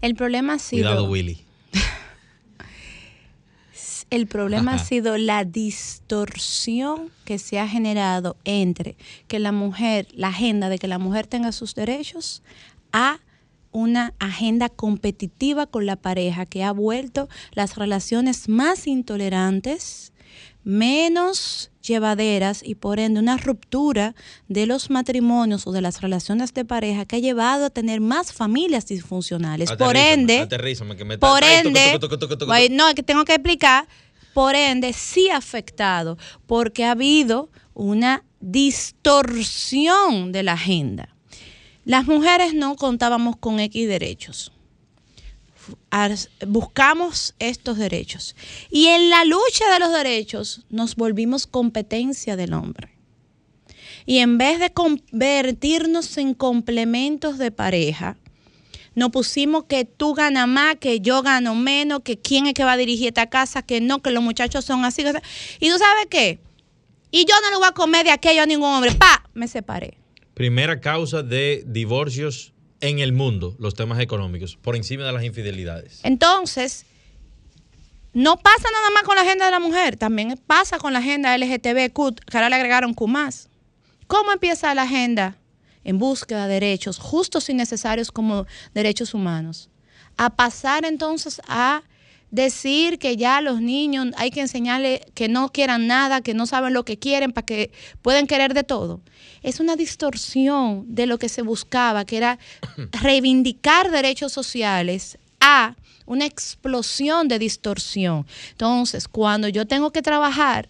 [0.00, 0.82] El problema ha sido...
[0.82, 1.38] Cuidado, Willy.
[4.12, 4.82] El problema Ajá.
[4.82, 10.78] ha sido la distorsión que se ha generado entre que la mujer, la agenda de
[10.78, 12.42] que la mujer tenga sus derechos,
[12.92, 13.20] a
[13.70, 20.11] una agenda competitiva con la pareja que ha vuelto las relaciones más intolerantes,
[20.64, 24.14] menos llevaderas y por ende una ruptura
[24.48, 28.32] de los matrimonios o de las relaciones de pareja que ha llevado a tener más
[28.32, 29.70] familias disfuncionales.
[29.72, 32.52] por ende, aterrízame, que me está- por ende, toco, toco, toco.
[32.70, 33.88] no, es que tengo que explicar,
[34.34, 41.14] por ende sí ha afectado, porque ha habido una distorsión de la agenda.
[41.84, 44.52] Las mujeres no contábamos con X derechos.
[46.46, 48.36] Buscamos estos derechos.
[48.70, 52.92] Y en la lucha de los derechos nos volvimos competencia del hombre.
[54.06, 58.16] Y en vez de convertirnos en complementos de pareja,
[58.94, 62.72] nos pusimos que tú ganas más, que yo gano menos, que quién es que va
[62.72, 65.02] a dirigir esta casa, que no, que los muchachos son así.
[65.60, 66.40] Y tú sabes qué?
[67.10, 68.92] Y yo no le voy a comer de aquello a ningún hombre.
[68.92, 69.24] ¡Pa!
[69.34, 69.98] Me separé.
[70.34, 72.52] Primera causa de divorcios
[72.82, 76.00] en el mundo, los temas económicos, por encima de las infidelidades.
[76.02, 76.84] Entonces,
[78.12, 81.36] no pasa nada más con la agenda de la mujer, también pasa con la agenda
[81.38, 83.06] LGTBQ, que ahora le agregaron Q.
[84.08, 85.38] ¿Cómo empieza la agenda?
[85.84, 89.70] En búsqueda de derechos justos y necesarios como derechos humanos.
[90.16, 91.82] A pasar entonces a
[92.32, 96.72] decir que ya los niños hay que enseñarles que no quieran nada, que no saben
[96.72, 97.70] lo que quieren para que
[98.00, 99.00] pueden querer de todo.
[99.42, 102.38] Es una distorsión de lo que se buscaba, que era
[103.02, 105.76] reivindicar derechos sociales a
[106.06, 108.26] una explosión de distorsión.
[108.50, 110.68] Entonces, cuando yo tengo que trabajar,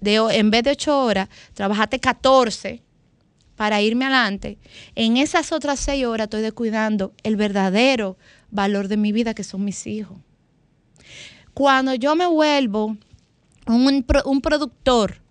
[0.00, 2.82] de, en vez de ocho horas, trabajate 14
[3.54, 4.56] para irme adelante,
[4.94, 8.16] en esas otras seis horas estoy descuidando el verdadero
[8.50, 10.16] valor de mi vida, que son mis hijos.
[11.56, 12.98] Cuando yo me vuelvo
[13.66, 15.22] un, un productor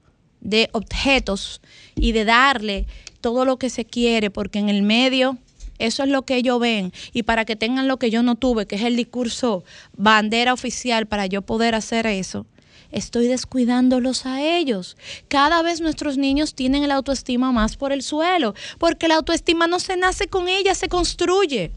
[0.42, 1.62] de objetos
[1.96, 2.88] y de darle
[3.22, 5.38] todo lo que se quiere, porque en el medio
[5.78, 6.92] eso es lo que ellos ven.
[7.14, 9.64] Y para que tengan lo que yo no tuve, que es el discurso
[9.96, 12.48] bandera oficial para yo poder hacer eso,
[12.92, 14.98] estoy descuidándolos a ellos.
[15.28, 19.80] Cada vez nuestros niños tienen el autoestima más por el suelo, porque la autoestima no
[19.80, 21.72] se nace con ella, se construye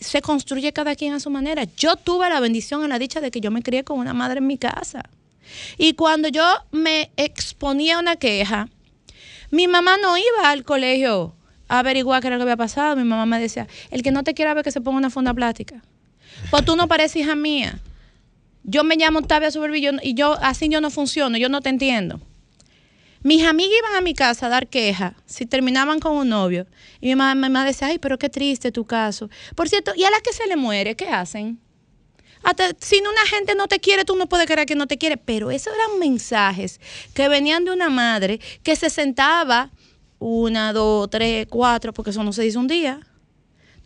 [0.00, 1.64] se construye cada quien a su manera.
[1.76, 4.38] Yo tuve la bendición y la dicha de que yo me crié con una madre
[4.38, 5.02] en mi casa.
[5.78, 8.68] Y cuando yo me exponía una queja,
[9.50, 11.34] mi mamá no iba al colegio
[11.68, 12.96] a averiguar qué era lo que había pasado.
[12.96, 15.34] Mi mamá me decía, el que no te quiera ver que se ponga una funda
[15.34, 15.82] plástica.
[16.50, 17.78] Pues tú no pareces hija mía.
[18.64, 22.20] Yo me llamo Octavia Supervillo y yo así yo no funciono, yo no te entiendo.
[23.24, 26.66] Mis amigas iban a mi casa a dar quejas si terminaban con un novio.
[27.00, 29.30] Y mi mamá, decía, ay, pero qué triste tu caso.
[29.54, 31.58] Por cierto, ¿y a la que se le muere, qué hacen?
[32.80, 35.16] si una gente no te quiere, tú no puedes creer que no te quiere.
[35.16, 36.78] Pero esos eran mensajes
[37.14, 39.70] que venían de una madre que se sentaba
[40.18, 43.00] una, dos, tres, cuatro, porque eso no se dice un día.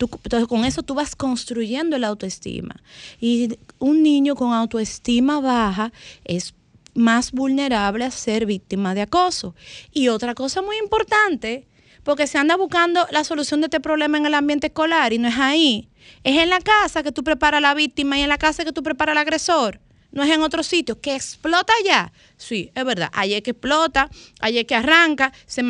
[0.01, 2.75] entonces con eso tú vas construyendo la autoestima.
[3.21, 5.93] Y un niño con autoestima baja
[6.25, 6.55] es
[6.99, 9.55] más vulnerable a ser víctima de acoso.
[9.93, 11.67] Y otra cosa muy importante,
[12.03, 15.29] porque se anda buscando la solución de este problema en el ambiente escolar y no
[15.29, 15.89] es ahí.
[16.25, 18.73] Es en la casa que tú preparas a la víctima y en la casa que
[18.73, 19.81] tú preparas al agresor.
[20.11, 21.01] No es en otro sitio.
[21.01, 22.13] ¿Que explota ya?
[22.39, 23.11] Sí, es verdad.
[23.13, 24.09] Ayer que explota,
[24.41, 25.63] ayer que arranca, se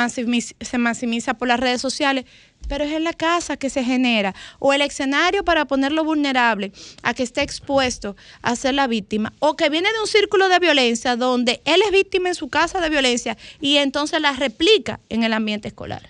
[0.60, 2.24] se maximiza por las redes sociales
[2.68, 7.14] pero es en la casa que se genera, o el escenario para ponerlo vulnerable a
[7.14, 11.16] que esté expuesto a ser la víctima, o que viene de un círculo de violencia
[11.16, 15.32] donde él es víctima en su casa de violencia y entonces la replica en el
[15.32, 16.08] ambiente escolar.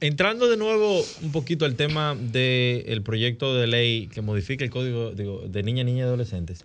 [0.00, 5.10] Entrando de nuevo un poquito al tema del proyecto de ley que modifica el código
[5.10, 6.64] de niña, niña y adolescentes,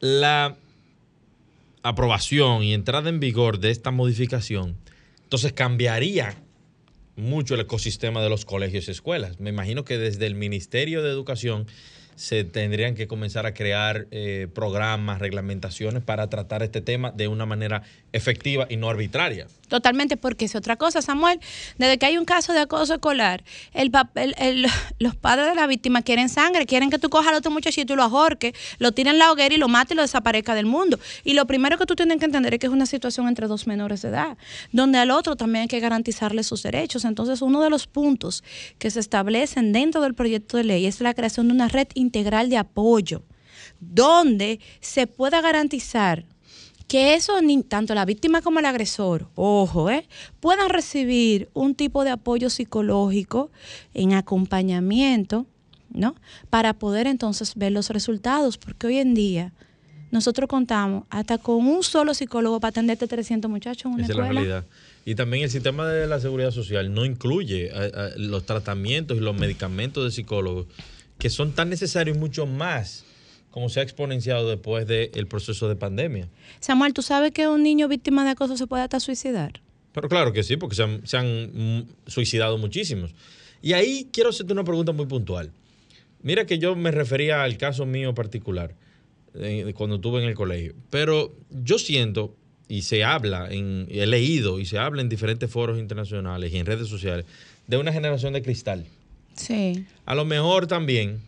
[0.00, 0.56] la
[1.82, 4.76] aprobación y entrada en vigor de esta modificación,
[5.22, 6.36] entonces cambiaría
[7.18, 9.40] mucho el ecosistema de los colegios y escuelas.
[9.40, 11.66] Me imagino que desde el Ministerio de Educación
[12.14, 17.46] se tendrían que comenzar a crear eh, programas, reglamentaciones para tratar este tema de una
[17.46, 19.46] manera efectiva y no arbitraria.
[19.68, 21.40] Totalmente, porque es otra cosa, Samuel.
[21.76, 23.44] Desde que hay un caso de acoso escolar,
[23.74, 24.34] el papel,
[24.98, 27.96] los padres de la víctima quieren sangre, quieren que tú cojas al otro muchachito y
[27.96, 30.98] lo ahorques, lo tiren en la hoguera y lo mates y lo desaparezca del mundo.
[31.24, 33.66] Y lo primero que tú tienes que entender es que es una situación entre dos
[33.66, 34.36] menores de edad,
[34.72, 37.04] donde al otro también hay que garantizarle sus derechos.
[37.04, 38.42] Entonces, uno de los puntos
[38.78, 42.48] que se establecen dentro del proyecto de ley es la creación de una red integral
[42.48, 43.22] de apoyo,
[43.80, 46.24] donde se pueda garantizar
[46.88, 47.34] que eso,
[47.68, 50.08] tanto la víctima como el agresor, ojo, eh,
[50.40, 53.50] puedan recibir un tipo de apoyo psicológico
[53.92, 55.46] en acompañamiento,
[55.90, 56.16] ¿no?
[56.48, 59.52] Para poder entonces ver los resultados, porque hoy en día
[60.10, 64.18] nosotros contamos hasta con un solo psicólogo para atenderte 300 muchachos en una Esa Es
[64.18, 64.64] la realidad.
[65.04, 69.20] Y también el sistema de la seguridad social no incluye eh, eh, los tratamientos y
[69.20, 70.66] los medicamentos de psicólogos
[71.18, 73.04] que son tan necesarios y mucho más
[73.58, 76.28] como se ha exponenciado después del proceso de pandemia.
[76.60, 79.60] Samuel, ¿tú sabes que un niño víctima de acoso se puede hasta suicidar?
[79.92, 83.16] Pero claro que sí, porque se han, se han suicidado muchísimos.
[83.60, 85.50] Y ahí quiero hacerte una pregunta muy puntual.
[86.22, 88.76] Mira que yo me refería al caso mío particular,
[89.34, 90.76] eh, cuando estuve en el colegio.
[90.90, 92.36] Pero yo siento,
[92.68, 96.64] y se habla, en, he leído y se habla en diferentes foros internacionales y en
[96.64, 97.26] redes sociales,
[97.66, 98.86] de una generación de cristal.
[99.34, 99.84] Sí.
[100.06, 101.26] A lo mejor también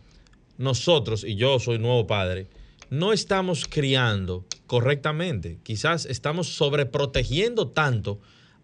[0.57, 2.47] nosotros, y yo soy nuevo padre,
[2.89, 5.59] no estamos criando correctamente.
[5.63, 8.19] Quizás estamos sobreprotegiendo tanto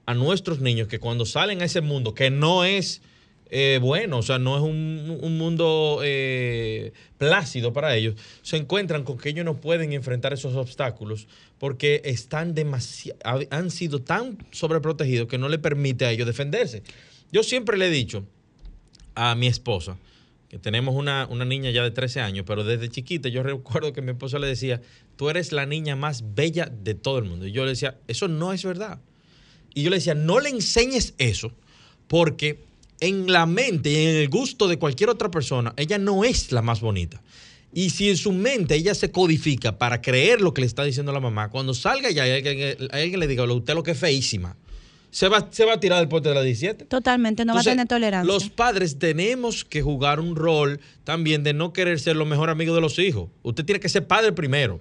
[0.06, 3.02] a nuestros niños que cuando salen a ese mundo, que no es
[3.50, 9.04] eh, bueno, o sea, no es un, un mundo eh, plácido para ellos, se encuentran
[9.04, 11.28] con que ellos no pueden enfrentar esos obstáculos
[11.58, 12.54] porque están
[13.50, 16.84] han sido tan sobreprotegidos que no le permite a ellos defenderse.
[17.32, 18.26] Yo siempre le he dicho
[19.16, 19.98] a mi esposa,
[20.50, 24.02] que tenemos una, una, niña ya de 13 años, pero desde chiquita yo recuerdo que
[24.02, 24.82] mi esposa le decía,
[25.16, 27.48] tú eres la niña más bella de todo el mundo.
[27.48, 29.00] Y yo le decía, eso no es verdad.
[29.74, 31.52] Y yo le decía, no le enseñes eso,
[32.08, 32.64] porque
[33.00, 36.62] en la mente y en el gusto de cualquier otra persona, ella no es la
[36.62, 37.22] más bonita.
[37.74, 41.12] Y si en su mente ella se codifica para creer lo que le está diciendo
[41.12, 44.56] la mamá, cuando salga ya alguien, alguien le diga, usted lo que es feísima,
[45.18, 46.86] se va, se va a tirar del pote de la 17.
[46.86, 48.32] Totalmente, no va a tener tolerancia.
[48.32, 52.76] Los padres tenemos que jugar un rol también de no querer ser los mejores amigos
[52.76, 53.28] de los hijos.
[53.42, 54.80] Usted tiene que ser padre primero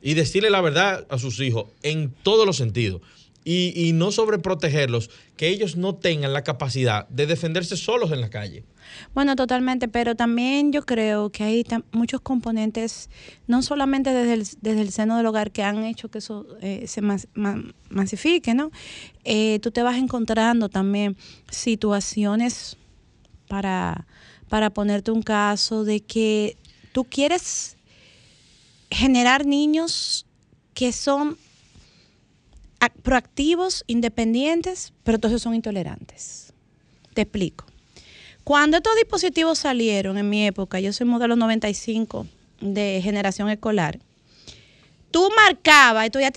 [0.00, 3.02] y decirle la verdad a sus hijos en todos los sentidos
[3.44, 8.30] y, y no sobreprotegerlos, que ellos no tengan la capacidad de defenderse solos en la
[8.30, 8.64] calle.
[9.14, 13.10] Bueno, totalmente, pero también yo creo que hay muchos componentes,
[13.46, 16.84] no solamente desde el, desde el seno del hogar, que han hecho que eso eh,
[16.86, 17.00] se
[17.90, 18.70] masifique, ¿no?
[19.24, 21.16] Eh, tú te vas encontrando también
[21.50, 22.76] situaciones
[23.48, 24.06] para,
[24.48, 26.56] para ponerte un caso de que
[26.92, 27.76] tú quieres
[28.90, 30.26] generar niños
[30.74, 31.36] que son
[32.90, 36.52] proactivos, independientes, pero todos son intolerantes.
[37.14, 37.66] Te explico.
[38.44, 42.26] Cuando estos dispositivos salieron en mi época, yo soy modelo 95
[42.60, 43.98] de generación escolar,
[45.10, 46.30] tú marcabas y tú ya...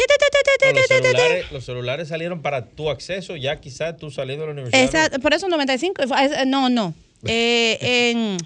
[1.51, 5.19] Los celulares, salieron para tu acceso, ya quizás tú saliendo de la universidad.
[5.19, 6.03] por eso 95,
[6.45, 6.93] no, no.
[7.23, 8.37] Eh,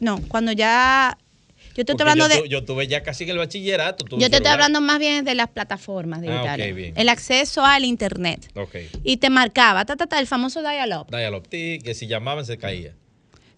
[0.00, 1.16] no, cuando ya
[1.78, 2.48] yo te estoy hablando de.
[2.48, 4.04] Yo tuve ya casi en el bachillerato.
[4.16, 6.74] Yo te estoy hablando más bien de las plataformas digitales.
[6.76, 8.50] Ah, el acceso al internet.
[8.52, 8.90] Okay.
[9.04, 11.08] Y te marcaba, ta, ta, ta, el famoso dial-up.
[11.08, 12.96] Dial-up, que si llamaban se caía.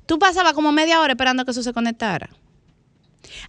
[0.04, 2.28] Tú pasabas como media hora esperando que eso se conectara.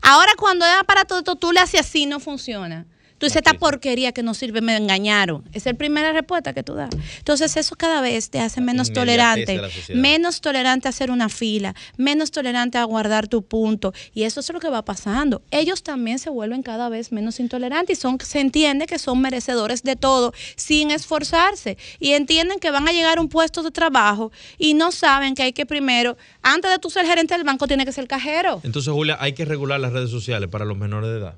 [0.02, 2.86] Ahora, cuando es aparato esto, tú le haces así, no funciona.
[3.22, 5.44] Tú dices, esta porquería que no sirve, me engañaron.
[5.54, 6.90] Esa es la primera respuesta que tú das.
[7.20, 9.62] Entonces, eso cada vez te hace menos tolerante,
[9.94, 13.94] menos tolerante a hacer una fila, menos tolerante a guardar tu punto.
[14.16, 15.44] Y eso es lo que va pasando.
[15.52, 19.84] Ellos también se vuelven cada vez menos intolerantes y son, se entiende que son merecedores
[19.84, 21.78] de todo sin esforzarse.
[22.00, 25.44] Y entienden que van a llegar a un puesto de trabajo y no saben que
[25.44, 28.62] hay que primero, antes de tú ser gerente del banco, tiene que ser cajero.
[28.64, 31.36] Entonces, Julia, hay que regular las redes sociales para los menores de edad.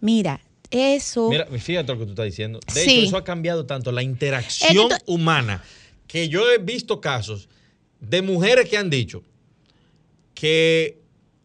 [0.00, 0.40] Mira,
[0.70, 1.28] eso.
[1.28, 2.60] Mira, fíjate lo que tú estás diciendo.
[2.74, 5.62] De hecho, eso ha cambiado tanto la interacción humana
[6.06, 7.48] que yo he visto casos
[8.00, 9.22] de mujeres que han dicho
[10.34, 10.98] que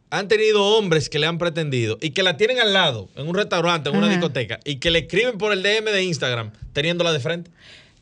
[0.09, 3.36] han tenido hombres que le han pretendido y que la tienen al lado en un
[3.36, 7.19] restaurante, en una discoteca y que le escriben por el DM de Instagram teniéndola de
[7.19, 7.51] frente.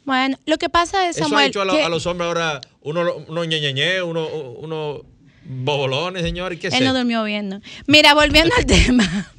[0.06, 3.44] Bueno, lo que pasa es, Samuel, Eso ha hecho a, los hombres ahora uno, uno
[3.46, 5.02] ñeñeñe, uno, uno
[5.46, 7.62] bobolones, señor, y qué Él no durmió bien, ¿no?
[7.88, 9.32] Mira, volviendo al tema.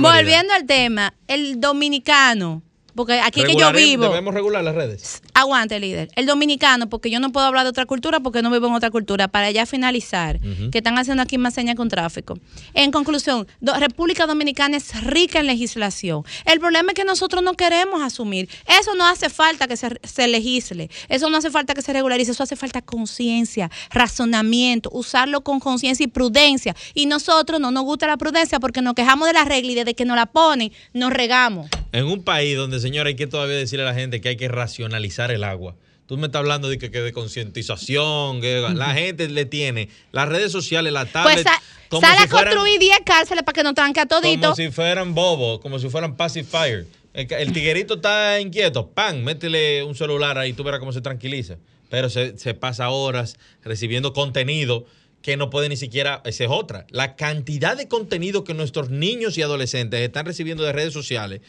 [0.00, 2.62] Volviendo al tema, el dominicano
[2.94, 4.04] porque aquí que yo vivo.
[4.04, 5.22] Debemos regular las redes.
[5.34, 6.08] Aguante, líder.
[6.16, 8.90] El dominicano, porque yo no puedo hablar de otra cultura porque no vivo en otra
[8.90, 9.28] cultura.
[9.28, 12.38] Para ya finalizar, que están haciendo aquí más señas con tráfico.
[12.74, 16.24] En conclusión, República Dominicana es rica en legislación.
[16.44, 18.48] El problema es que nosotros no queremos asumir.
[18.80, 20.90] Eso no hace falta que se, se legisle.
[21.08, 22.32] Eso no hace falta que se regularice.
[22.32, 26.74] Eso hace falta conciencia, razonamiento, usarlo con conciencia y prudencia.
[26.94, 29.94] Y nosotros no nos gusta la prudencia porque nos quejamos de la regla y desde
[29.94, 31.68] que nos la ponen, nos regamos.
[31.92, 34.48] En un país donde señora, hay que todavía decirle a la gente que hay que
[34.48, 35.76] racionalizar el agua.
[36.06, 40.50] Tú me estás hablando de que, de concientización, que la gente le tiene las redes
[40.50, 41.46] sociales, la tablet.
[41.88, 44.42] Pues sale a construir 10 cárceles para que no tranque a todito.
[44.42, 46.86] Como si fueran bobos, como si fueran pacifier.
[47.14, 49.22] El, el tiguerito está inquieto, ¡pam!
[49.22, 51.58] Métele un celular ahí, tú verás cómo se tranquiliza.
[51.90, 54.86] Pero se, se pasa horas recibiendo contenido
[55.22, 56.86] que no puede ni siquiera, esa es otra.
[56.90, 61.40] La cantidad de contenido que nuestros niños y adolescentes están recibiendo de redes sociales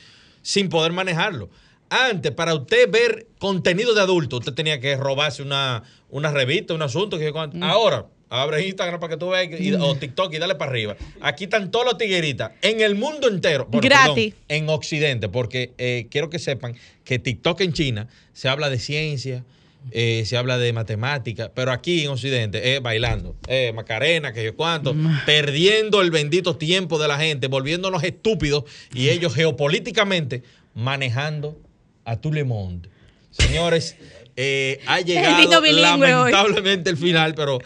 [0.42, 1.50] sin poder manejarlo.
[1.89, 6.82] Antes, para usted ver contenido de adulto, usted tenía que robarse una, una revista, un
[6.82, 7.20] asunto.
[7.20, 7.64] Que, mm.
[7.64, 9.50] Ahora, abre Instagram para que tú veas,
[9.82, 10.96] o TikTok y dale para arriba.
[11.20, 13.68] Aquí están todos los tigueritas en el mundo entero.
[13.70, 14.34] Gratis.
[14.48, 19.44] en Occidente, porque eh, quiero que sepan que TikTok en China se habla de ciencia,
[19.90, 24.56] eh, se habla de matemática, pero aquí en Occidente es bailando, eh, Macarena, que yo
[24.56, 30.44] cuánto, perdiendo el bendito tiempo de la gente, volviéndonos estúpidos y ellos geopolíticamente
[30.76, 31.58] manejando
[32.06, 32.90] a tout le monde.
[33.32, 33.96] Señores,
[34.36, 35.74] eh, ha llegado hoy.
[35.74, 37.60] lamentablemente el final, pero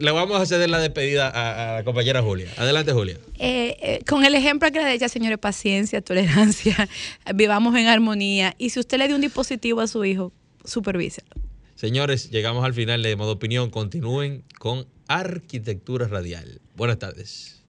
[0.00, 2.48] le vamos a ceder la despedida a, a la compañera Julia.
[2.56, 3.18] Adelante, Julia.
[3.38, 6.88] Eh, eh, con el ejemplo que le señores, paciencia, tolerancia,
[7.34, 8.54] vivamos en armonía.
[8.58, 10.32] Y si usted le dio un dispositivo a su hijo,
[10.64, 11.28] supervíselo.
[11.74, 13.70] Señores, llegamos al final de modo opinión.
[13.70, 16.60] Continúen con arquitectura radial.
[16.76, 17.56] Buenas tardes.